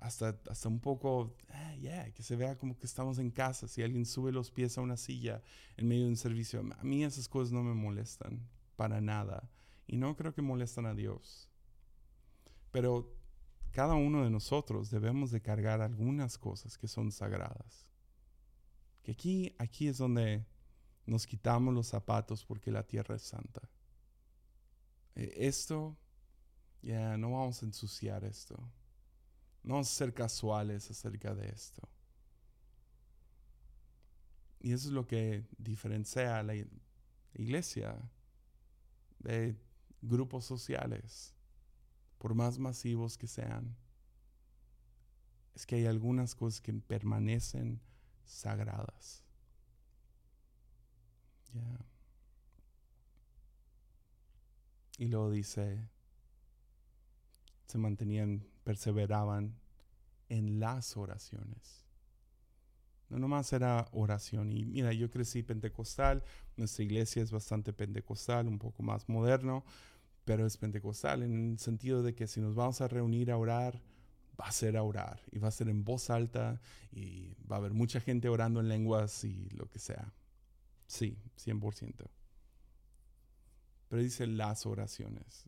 [0.00, 3.68] hasta, hasta un poco, eh, que se vea como que estamos en casa.
[3.68, 5.40] Si alguien sube los pies a una silla
[5.76, 8.40] en medio de un servicio, a mí esas cosas no me molestan
[8.74, 9.48] para nada.
[9.86, 11.48] Y no creo que molestan a Dios.
[12.72, 13.14] Pero
[13.72, 17.88] cada uno de nosotros debemos de cargar algunas cosas que son sagradas.
[19.02, 20.46] Que aquí, aquí es donde
[21.06, 23.62] nos quitamos los zapatos porque la tierra es santa.
[25.14, 25.96] Eh, esto
[26.82, 28.56] ya, no vamos a ensuciar esto.
[29.62, 31.88] No vamos a ser casuales acerca de esto.
[34.60, 36.54] Y eso es lo que diferencia a la
[37.34, 37.96] iglesia
[39.18, 39.56] de
[40.00, 41.34] grupos sociales,
[42.22, 43.74] por más masivos que sean.
[45.56, 47.80] Es que hay algunas cosas que permanecen
[48.24, 49.24] sagradas.
[54.98, 55.88] Y luego dice,
[57.66, 59.58] se mantenían, perseveraban
[60.28, 61.84] en las oraciones.
[63.08, 64.52] No nomás era oración.
[64.52, 66.22] Y mira, yo crecí pentecostal,
[66.56, 69.64] nuestra iglesia es bastante pentecostal, un poco más moderno,
[70.24, 73.82] pero es pentecostal en el sentido de que si nos vamos a reunir a orar,
[74.40, 77.58] va a ser a orar y va a ser en voz alta y va a
[77.58, 80.12] haber mucha gente orando en lenguas y lo que sea.
[80.86, 82.08] Sí, 100%.
[83.88, 85.46] Pero dice las oraciones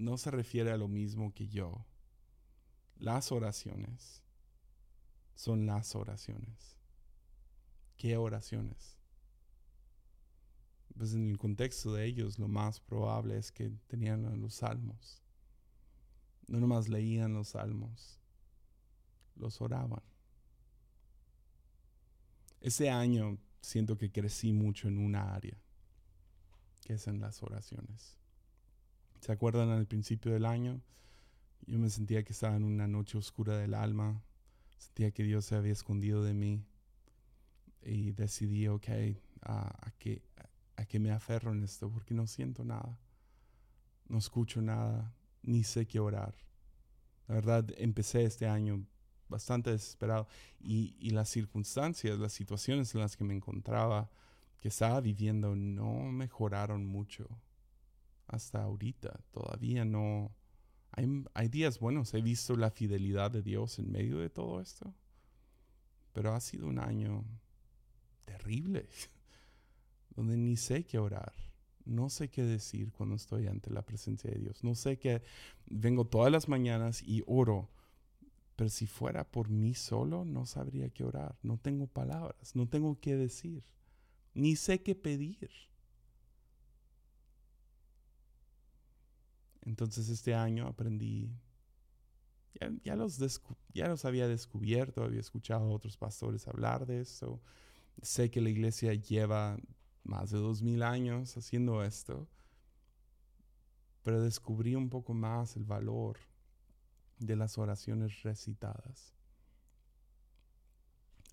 [0.00, 1.84] no se refiere a lo mismo que yo.
[2.98, 4.22] Las oraciones
[5.34, 6.78] son las oraciones.
[7.96, 8.96] ¿Qué oraciones?
[11.00, 15.22] Pues en el contexto de ellos lo más probable es que tenían los salmos.
[16.46, 18.20] No nomás leían los salmos,
[19.34, 20.02] los oraban.
[22.60, 25.56] Ese año siento que crecí mucho en una área,
[26.84, 28.18] que es en las oraciones.
[29.20, 30.82] ¿Se acuerdan al principio del año?
[31.66, 34.22] Yo me sentía que estaba en una noche oscura del alma.
[34.76, 36.62] Sentía que Dios se había escondido de mí.
[37.80, 38.88] Y decidí, ok,
[39.42, 40.22] a, que,
[40.80, 42.98] a que me aferro en esto porque no siento nada.
[44.08, 46.34] No escucho nada, ni sé qué orar.
[47.28, 48.86] La verdad, empecé este año
[49.28, 50.26] bastante desesperado
[50.58, 54.10] y, y, las circunstancias, las situaciones en las que me encontraba,
[54.58, 57.28] que estaba viviendo, no mejoraron mucho
[58.26, 59.20] hasta ahorita.
[59.30, 60.34] Todavía no...
[60.92, 64.92] Hay, hay días buenos, he visto la fidelidad de Dios en medio de todo esto,
[66.12, 67.24] pero ha sido un año
[68.24, 68.88] terrible,
[70.14, 71.32] donde ni sé qué orar,
[71.84, 75.22] no sé qué decir cuando estoy ante la presencia de Dios, no sé qué,
[75.66, 77.70] vengo todas las mañanas y oro,
[78.56, 83.00] pero si fuera por mí solo, no sabría qué orar, no tengo palabras, no tengo
[83.00, 83.64] qué decir,
[84.34, 85.50] ni sé qué pedir.
[89.62, 91.30] Entonces este año aprendí,
[92.82, 93.18] ya, los,
[93.72, 97.40] ya los había descubierto, había escuchado a otros pastores hablar de eso.
[98.02, 99.58] Sé que la iglesia lleva
[100.04, 102.28] más de dos mil años haciendo esto,
[104.02, 106.18] pero descubrí un poco más el valor
[107.18, 109.14] de las oraciones recitadas.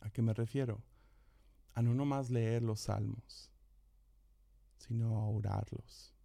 [0.01, 0.81] ¿A qué me refiero?
[1.73, 3.51] A no nomás leer los salmos,
[4.77, 6.17] sino a orarlos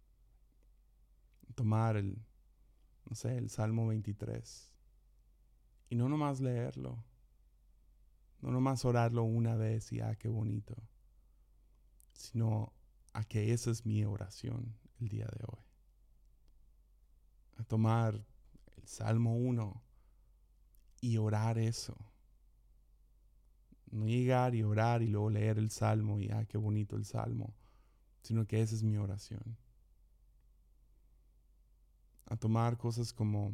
[1.53, 2.17] tomar el,
[3.09, 4.71] no sé, el Salmo 23
[5.89, 7.03] y no nomás leerlo,
[8.41, 10.75] no nomás orarlo una vez y ah, qué bonito,
[12.13, 12.73] sino
[13.13, 15.63] a que esa es mi oración el día de hoy.
[17.57, 18.25] A tomar
[18.77, 19.81] el Salmo 1
[21.01, 21.95] y orar eso.
[23.91, 27.53] No llegar y orar y luego leer el Salmo y ah, qué bonito el Salmo,
[28.23, 29.57] sino que esa es mi oración
[32.33, 33.53] a tomar cosas como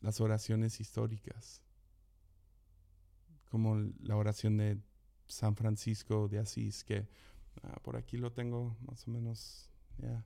[0.00, 1.60] las oraciones históricas,
[3.50, 4.78] como la oración de
[5.26, 7.08] San Francisco de Asís, que
[7.62, 10.24] ah, por aquí lo tengo más o menos, ya.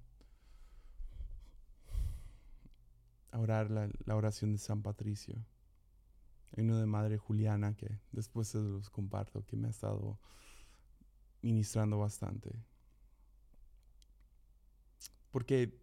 [3.33, 5.35] orar la, la oración de San Patricio.
[6.53, 10.21] Hay uno de Madre Juliana que después se los comparto, que me ha estado
[11.43, 12.55] ministrando bastante.
[15.31, 15.81] Porque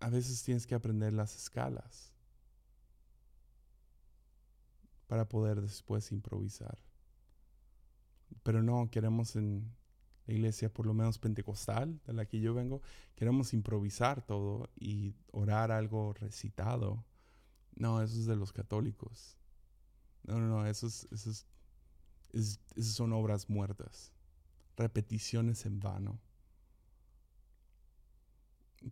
[0.00, 2.12] a veces tienes que aprender las escalas
[5.06, 6.78] para poder después improvisar.
[8.42, 9.70] Pero no, queremos en
[10.26, 12.80] la iglesia, por lo menos pentecostal, de la que yo vengo,
[13.14, 17.04] queremos improvisar todo y orar algo recitado.
[17.74, 19.36] No, eso es de los católicos.
[20.22, 21.30] No, no, no, eso es, eso
[22.32, 24.12] es, son obras muertas,
[24.76, 26.20] repeticiones en vano.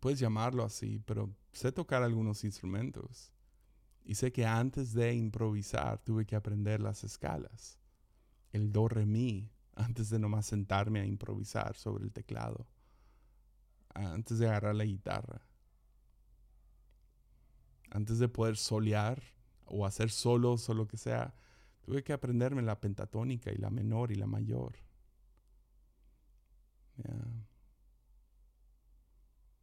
[0.01, 3.33] Puedes llamarlo así, pero sé tocar algunos instrumentos.
[4.05, 7.79] Y sé que antes de improvisar tuve que aprender las escalas.
[8.53, 9.51] El do, re, mi,
[9.81, 12.67] antes de nomás sentarme a improvisar sobre el teclado.
[13.95, 15.43] Antes de agarrar la guitarra.
[17.91, 19.23] Antes de poder solear
[19.65, 21.35] o hacer solos o lo que sea,
[21.81, 24.77] tuve que aprenderme la pentatónica y la menor y la mayor.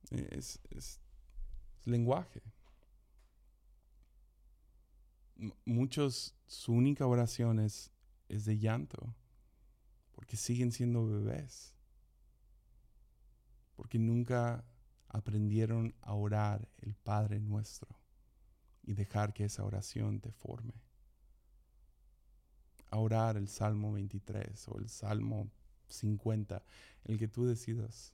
[0.09, 0.99] Es, es,
[1.85, 2.41] lenguaje.
[5.65, 7.91] muchos, su única oración es,
[8.27, 9.13] es de llanto,
[10.17, 11.75] porque siguen siendo bebés,
[13.75, 14.65] porque nunca
[15.09, 17.87] aprendieron a orar el Padre nuestro
[18.81, 20.73] y dejar que esa oración te forme.
[22.89, 25.51] A orar el Salmo 23 o el Salmo
[25.87, 26.63] 50,
[27.03, 28.11] el que tú decidas.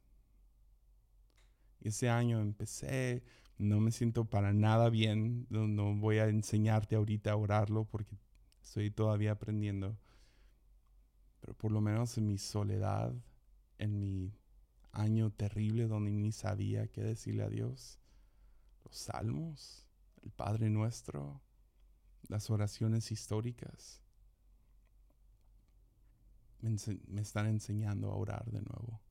[1.79, 3.23] Ese año empecé,
[3.57, 8.17] no me siento para nada bien, no, no voy a enseñarte ahorita a orarlo porque
[8.61, 9.97] estoy todavía aprendiendo.
[11.43, 13.13] Pero por lo menos en mi soledad,
[13.77, 14.33] en mi
[14.93, 17.99] año terrible donde ni sabía qué decirle a Dios,
[18.85, 19.85] los salmos,
[20.21, 21.41] el Padre Nuestro,
[22.29, 24.01] las oraciones históricas,
[26.61, 29.01] me, están enseñando a orar de nuevo.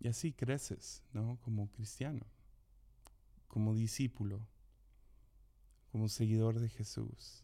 [0.00, 1.38] Y así creces, ¿no?
[1.42, 2.26] Como cristiano,
[3.46, 4.44] como discípulo,
[5.96, 7.42] como seguidor de Jesús.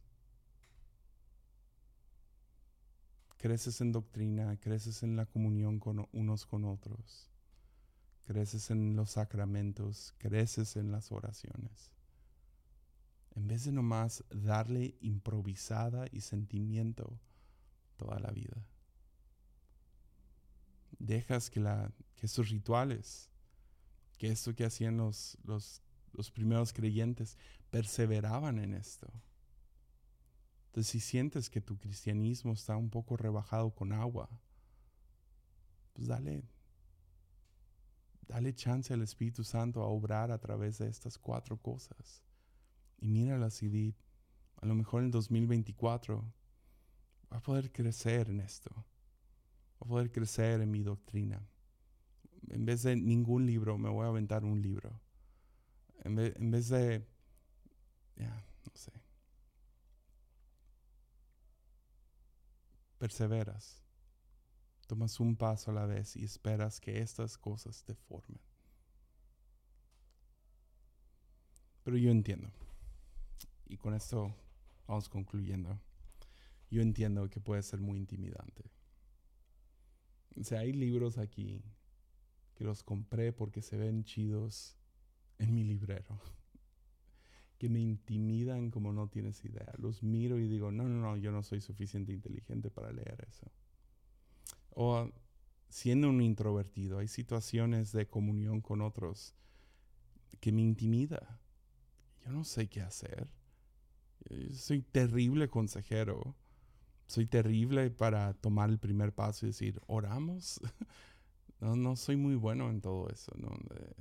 [3.39, 7.31] creces en doctrina, creces en la comunión con unos con otros,
[8.27, 11.91] creces en los sacramentos, creces en las oraciones.
[13.35, 17.19] En vez de nomás darle improvisada y sentimiento
[17.97, 18.67] toda la vida.
[20.99, 23.31] Dejas que, la, que esos rituales,
[24.19, 25.81] que esto que hacían los, los,
[26.13, 27.39] los primeros creyentes,
[27.71, 29.13] perseveraban en esto
[30.73, 34.31] entonces, si sientes que tu cristianismo está un poco rebajado con agua,
[35.93, 36.49] pues dale,
[38.27, 42.25] dale chance al Espíritu Santo a obrar a través de estas cuatro cosas.
[42.97, 43.95] Y míralas y di,
[44.63, 46.25] a lo mejor en el 2024
[47.31, 51.47] va a poder crecer en esto, va a poder crecer en mi doctrina.
[52.49, 54.99] En vez de ningún libro, me voy a aventar un libro.
[56.05, 56.17] En
[56.51, 57.07] vez, de,
[58.17, 58.93] ya, no sé.
[62.99, 63.83] Perseveras,
[64.89, 68.41] tomas un paso a la vez y esperas que estas cosas te formen.
[71.85, 72.51] Pero yo entiendo,
[73.67, 74.35] y con esto
[74.87, 75.81] vamos concluyendo,
[76.71, 78.71] yo entiendo que puede ser muy intimidante.
[80.41, 81.63] O sea, hay libros aquí
[82.55, 84.77] que los compré porque se ven chidos
[85.39, 86.21] en mi librero
[87.63, 89.73] que me intimidan como no tienes idea.
[89.79, 93.53] Los miro y digo, no, no, no, yo no soy suficiente inteligente para leer eso.
[94.71, 95.09] O
[95.69, 99.37] siendo un introvertido, hay situaciones de comunión con otros
[100.41, 101.39] que me intimida.
[102.25, 103.29] Yo no sé qué hacer.
[104.55, 106.35] soy terrible consejero.
[107.07, 110.61] Soy terrible para tomar el primer paso y decir, oramos.
[111.63, 113.33] no, no soy muy bueno en todo eso.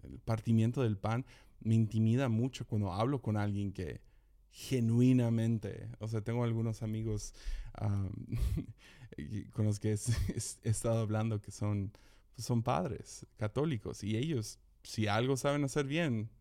[0.03, 1.25] El partimiento del pan
[1.59, 4.01] me intimida mucho cuando hablo con alguien que
[4.49, 7.35] genuinamente, o sea, tengo algunos amigos
[9.53, 11.91] con los que he, estado hablando que son,
[12.35, 16.31] pues, son padres católicos y ellos, si algo saben hacer bien,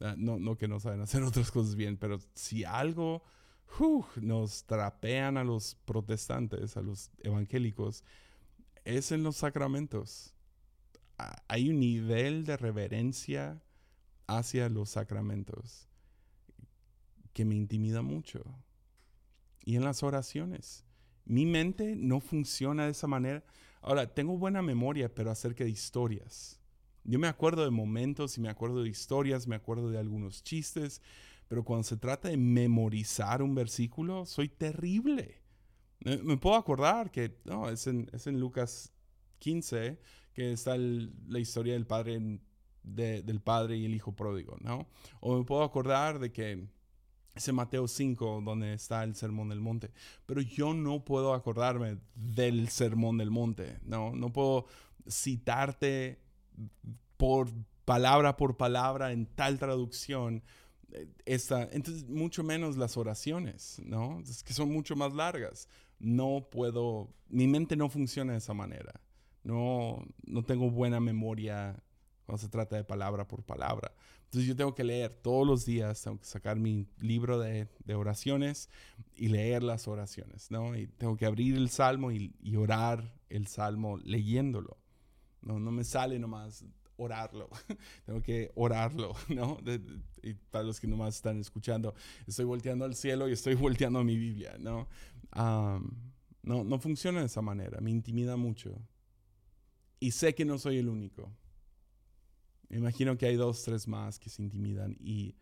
[0.00, 3.22] ah, no, no que no saben hacer otras cosas bien, pero si algo
[4.16, 8.04] nos trapean a los protestantes, a los evangélicos,
[8.84, 10.31] es en los sacramentos.
[11.48, 13.62] Hay un nivel de reverencia
[14.26, 15.88] hacia los sacramentos
[17.32, 18.44] que me intimida mucho.
[19.64, 20.84] Y en las oraciones.
[21.24, 23.44] Mi mente no funciona de esa manera.
[23.80, 26.60] Ahora, tengo buena memoria, pero acerca de historias.
[27.04, 31.00] Yo me acuerdo de momentos y me acuerdo de historias, me acuerdo de algunos chistes,
[31.48, 35.42] pero cuando se trata de memorizar un versículo, soy terrible.
[36.00, 38.92] Me, puedo acordar que, no, es en, es en Lucas
[39.38, 39.98] 15,
[40.32, 42.40] que está la historia del padre,
[42.82, 44.86] del padre y el hijo pródigo, ¿no?
[45.20, 46.66] O me puedo acordar de que
[47.34, 49.90] es Mateo 5 donde está el sermón del monte.
[50.26, 54.14] Pero yo no puedo acordarme del sermón del monte, ¿no?
[54.14, 54.66] No puedo
[55.08, 56.20] citarte
[57.16, 57.48] por
[57.84, 60.42] palabra por palabra en tal traducción.
[60.92, 64.20] Eh, esta, entonces, mucho menos las oraciones, ¿no?
[64.20, 65.68] Es que son mucho más largas.
[65.98, 69.00] No puedo, mi mente no funciona de esa manera.
[69.44, 71.82] No, no tengo buena memoria
[72.26, 73.92] cuando se trata de palabra por palabra.
[74.32, 78.70] Entonces yo tengo que leer todos los días, tengo que sacar mi libro de, oraciones
[79.14, 80.74] y leer las oraciones, ¿no?
[80.74, 84.78] Y tengo que abrir el salmo y, orar el salmo leyéndolo.
[85.42, 86.64] No, no me sale nomás
[86.96, 87.50] orarlo,
[88.06, 89.58] tengo que orarlo, ¿no?
[90.22, 91.94] y para los que nomás están escuchando,
[92.26, 94.88] estoy volteando al cielo y estoy volteando a mi Biblia, ¿no?
[95.34, 98.80] no, no funciona de esa manera, me intimida mucho.
[100.02, 101.30] Y sé que no soy el único.
[102.68, 105.36] Me imagino que hay dos, tres más que se intimidan y,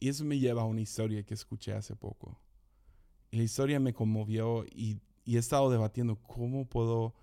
[0.00, 2.36] y eso me lleva a una historia que escuché hace poco.
[3.30, 7.14] Y la historia me conmovió y, y he estado debatiendo cómo puedo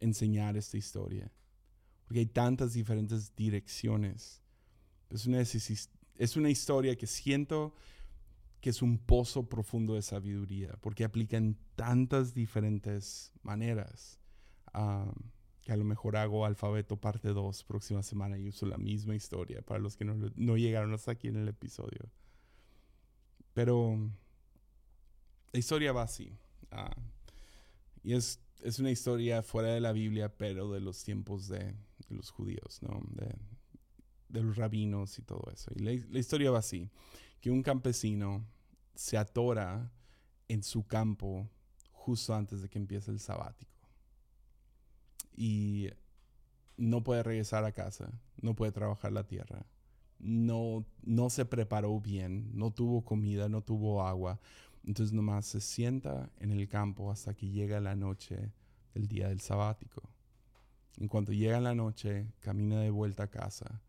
[0.00, 1.32] enseñar esta historia.
[2.04, 4.42] Porque hay tantas diferentes direcciones.
[5.08, 7.72] Es una, es una historia que siento
[8.60, 14.18] que es un pozo profundo de sabiduría, porque aplica en tantas diferentes maneras
[15.68, 19.60] que a lo mejor hago alfabeto parte 2 próxima semana y uso la misma historia
[19.60, 22.10] para los que no, no llegaron hasta aquí en el episodio.
[23.52, 23.98] Pero
[25.52, 26.32] la historia va así.
[26.70, 26.96] Ah,
[28.02, 31.74] y es, es, una historia fuera de la Biblia, pero de los tiempos de,
[32.08, 33.02] los judíos, ¿no?
[33.10, 33.34] De,
[34.30, 35.70] de, los rabinos y todo eso.
[35.76, 36.88] Y la, la historia va así,
[37.42, 38.42] que un campesino
[38.94, 39.92] se atora
[40.48, 41.46] en su campo
[41.92, 43.77] justo antes de que empiece el sabático
[45.38, 45.90] y
[46.76, 48.12] no puede regresar a casa,
[48.42, 49.64] no puede trabajar la tierra,
[50.18, 54.40] no, no se preparó bien, no tuvo comida, no tuvo agua.
[54.84, 58.52] Entonces nomás se sienta en el campo hasta que llega la noche
[58.94, 60.02] del día del sabático.
[60.96, 63.80] En cuanto llega la noche, camina de vuelta a casa.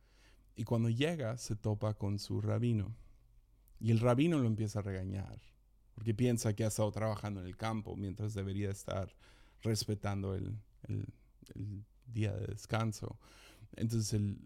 [0.55, 2.95] Y cuando llega, se topa con su rabino.
[3.79, 5.39] Y el rabino lo empieza a regañar,
[5.95, 9.15] porque piensa que ha estado trabajando en el campo mientras debería estar
[9.63, 11.07] respetando el, el
[12.05, 13.17] día de descanso.
[13.75, 14.37] Entonces él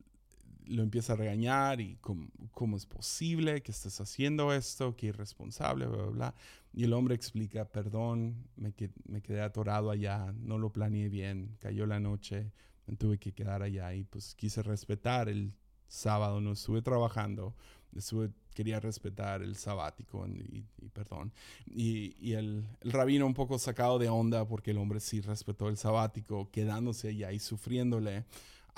[0.65, 5.97] lo empieza a regañar y cómo, es posible que estés haciendo esto, que irresponsable, bla,
[5.97, 6.35] bla, bla.
[6.73, 8.73] Y el hombre explica, perdón, me,
[9.05, 12.51] me quedé atorado allá, no lo planeé bien, cayó la noche,
[12.87, 15.53] me tuve que quedar allá y pues quise respetar el
[15.93, 17.53] sábado, no estuve trabajando,
[17.95, 20.63] estuve quería respetar el sabático y,
[20.93, 21.33] perdón.
[21.65, 26.49] Y, el, rabino un poco sacado de onda porque el hombre sí respetó el sabático,
[26.51, 28.25] quedándose allá y sufriéndole,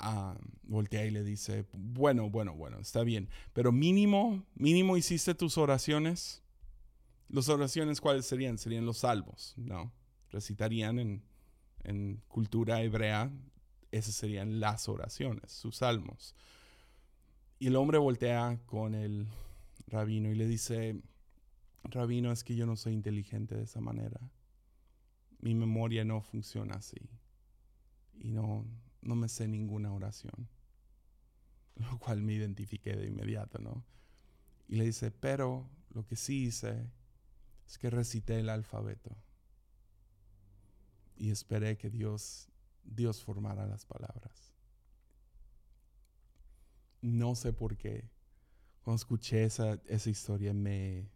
[0.00, 5.58] uh, voltea y le dice, bueno, bueno, bueno, está bien, pero mínimo, mínimo hiciste tus
[5.58, 6.42] oraciones.
[7.28, 8.56] ¿Las oraciones cuáles serían?
[8.56, 9.92] Serían los salmos, ¿no?
[10.30, 11.22] Recitarían en,
[11.82, 13.32] en cultura hebrea,
[13.90, 16.34] esas serían las oraciones, sus salmos.
[17.58, 19.26] Y el hombre voltea con el
[19.86, 21.00] rabino y le dice,
[21.84, 24.20] rabino, es que yo no soy inteligente de esa manera.
[25.40, 27.00] Mi memoria no funciona así.
[28.18, 28.66] Y no,
[29.00, 30.48] no me sé ninguna oración.
[31.76, 33.84] Lo cual me identifiqué de inmediato, ¿no?
[34.68, 36.90] Y le dice, pero lo que sí hice
[37.66, 39.16] es que recité el alfabeto.
[41.16, 42.48] Y esperé que Dios,
[42.84, 44.55] Dios formara las palabras.
[47.06, 48.10] No sé por qué
[48.82, 51.08] cuando escuché esa, esa historia me,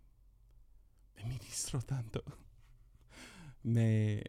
[1.16, 2.22] me ministró tanto.
[3.62, 4.24] me,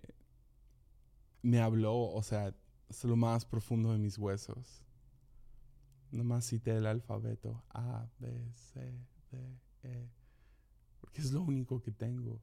[1.43, 2.55] me habló, o sea,
[2.89, 4.84] hasta lo más profundo de mis huesos.
[6.12, 8.93] Nomás cité el alfabeto A, B, C,
[9.32, 10.09] D, E.
[10.99, 12.41] Porque es lo único que tengo.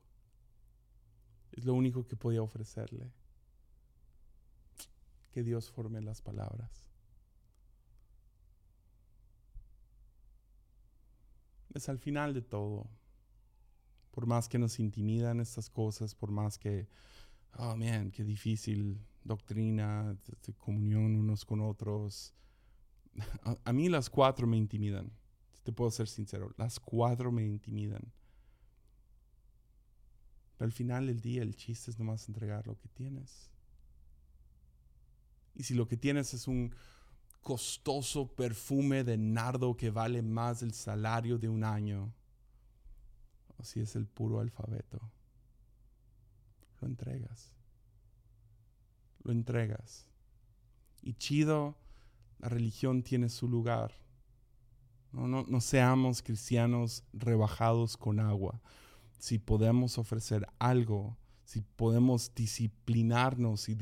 [1.53, 3.13] Es lo único que podía ofrecerle.
[5.33, 6.88] Que Dios forme las palabras.
[11.75, 12.89] Es al final de todo.
[14.11, 16.89] Por más que nos intimidan estas cosas, por más que,
[17.57, 22.35] oh man, qué difícil doctrina, de, comunión unos con otros.
[23.65, 25.13] A, mí las cuatro me intimidan.
[25.63, 28.13] te puedo ser sincero, las cuatro me intimidan.
[30.57, 33.51] Pero al final del día el chiste es nomás entregar lo que tienes.
[35.55, 36.75] Y si lo que tienes es un
[37.43, 42.13] costoso perfume de nardo que vale más del salario de un año,
[43.59, 45.01] o si es el puro alfabeto,
[46.81, 47.53] lo entregas.
[49.25, 50.07] Lo entregas.
[51.03, 51.77] Y chido,
[52.39, 53.93] la religión tiene su lugar.
[55.13, 58.61] No, no, no seamos cristianos rebajados con agua.
[59.19, 63.75] Si podemos ofrecer algo, si podemos disciplinarnos y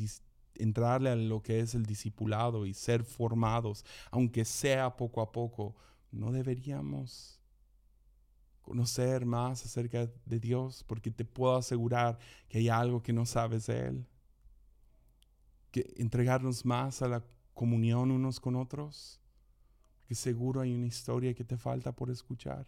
[0.59, 5.77] entrarle a lo que es el discipulado y ser formados, aunque sea poco a poco,
[6.11, 7.41] no deberíamos
[8.67, 13.67] conocer más acerca de Dios, porque te puedo asegurar que hay algo que no sabes
[13.67, 14.07] de Él.
[15.71, 19.21] Que entregarnos más a la comunión unos con otros,
[20.07, 22.67] que seguro hay una historia que te falta por escuchar.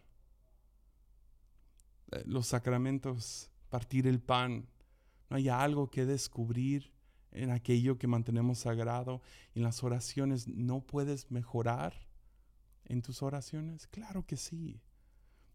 [2.12, 4.68] Eh, los sacramentos, partir el pan,
[5.28, 6.92] no hay algo que descubrir
[7.32, 9.22] en aquello que mantenemos sagrado.
[9.54, 11.94] En las oraciones, ¿no puedes mejorar
[12.84, 13.86] en tus oraciones?
[13.86, 14.80] Claro que sí.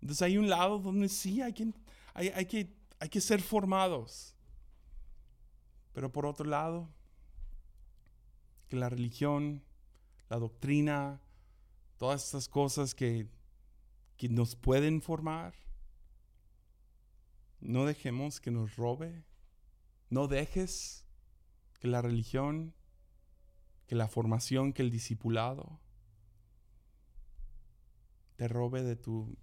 [0.02, 1.74] Entonces hay un lado donde sí hay que,
[2.14, 4.36] hay, que, hay que ser formados.
[5.94, 6.90] Pero por otro lado,
[8.68, 9.64] que la religión,
[10.30, 11.22] la doctrina,
[11.98, 13.28] todas estas cosas que,
[14.18, 15.54] que nos pueden formar,
[17.62, 19.24] no dejemos que nos robe.
[20.10, 21.03] No dejes
[21.84, 22.74] que la religión,
[23.88, 25.82] que la formación, que el discipulado
[28.38, 29.36] te robe de tu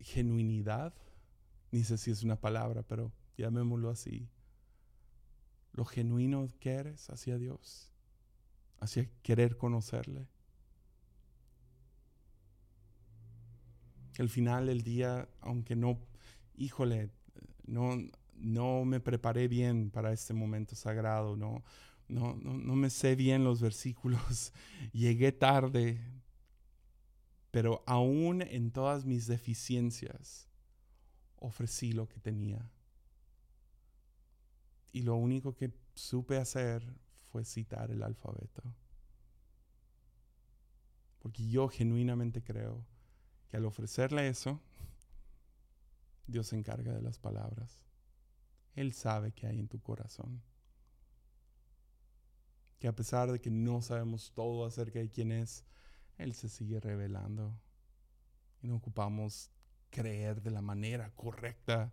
[0.00, 0.94] genuinidad.
[1.72, 4.30] Ni sé si es una palabra, pero llamémoslo así.
[5.74, 7.92] Lo genuino que eres hacia Dios,
[8.80, 10.26] hacia querer conocerle.
[14.18, 16.00] al final del día, aunque no,
[16.56, 17.10] híjole,
[17.66, 17.94] no,
[18.40, 21.62] no me preparé bien para este momento sagrado, no,
[22.08, 24.52] no, no, me sé bien los versículos,
[24.92, 26.00] llegué tarde,
[27.50, 30.48] pero aún en todas mis deficiencias,
[31.36, 32.70] ofrecí lo que tenía.
[34.92, 36.82] Y lo único que supe hacer
[37.30, 38.62] fue citar el alfabeto.
[41.18, 42.86] Porque yo genuinamente creo
[43.48, 44.60] que al ofrecerle eso,
[46.26, 47.87] Dios se encarga de las palabras.
[48.74, 50.42] Él sabe que hay en tu corazón.
[52.78, 55.64] Que a pesar de que no sabemos todo acerca de quién es,
[56.16, 57.58] Él se sigue revelando.
[58.62, 59.50] Y no ocupamos
[59.90, 61.92] creer de la manera correcta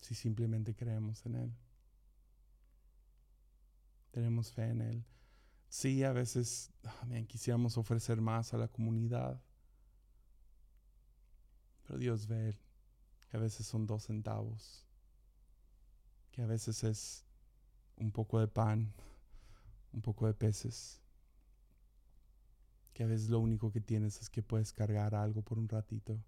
[0.00, 1.52] si simplemente creemos en Él.
[4.10, 5.04] Tenemos fe en Él.
[5.68, 9.40] Sí, a veces ah, quisiéramos ofrecer más a la comunidad.
[11.86, 12.58] Pero Dios ve
[13.30, 14.84] que a veces son dos centavos,
[16.32, 17.24] que a veces es
[17.96, 18.92] un poco de pan,
[19.92, 21.00] un poco de peces,
[22.92, 26.18] que a veces lo único que tienes es que puedes cargar algo por un ratito.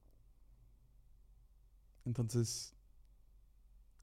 [2.04, 2.72] Entonces,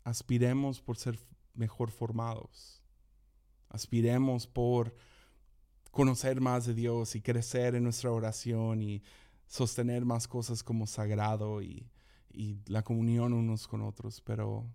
[0.04, 1.18] aspiremos por ser
[1.54, 2.82] mejor formados.
[3.70, 4.94] Aspiremos por
[5.92, 9.04] conocer más de Dios y crecer en nuestra oración y
[9.48, 11.90] sostener más cosas como sagrado y,
[12.68, 14.22] la comunión unos con otros.
[14.22, 14.66] Pero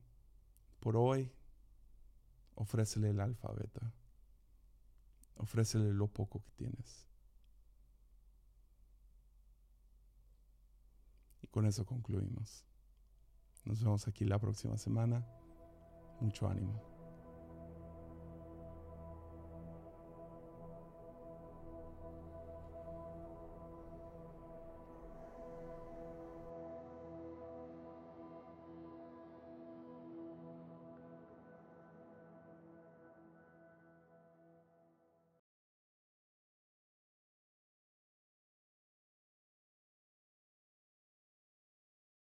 [0.81, 1.31] por hoy,
[2.55, 3.81] ofrécele el alfabeto.
[5.37, 7.09] Ofrécele lo poco que tienes.
[11.43, 12.65] Y con eso concluimos.
[13.65, 15.27] Nos vemos aquí la próxima semana.
[16.21, 16.94] Mucho ánimo.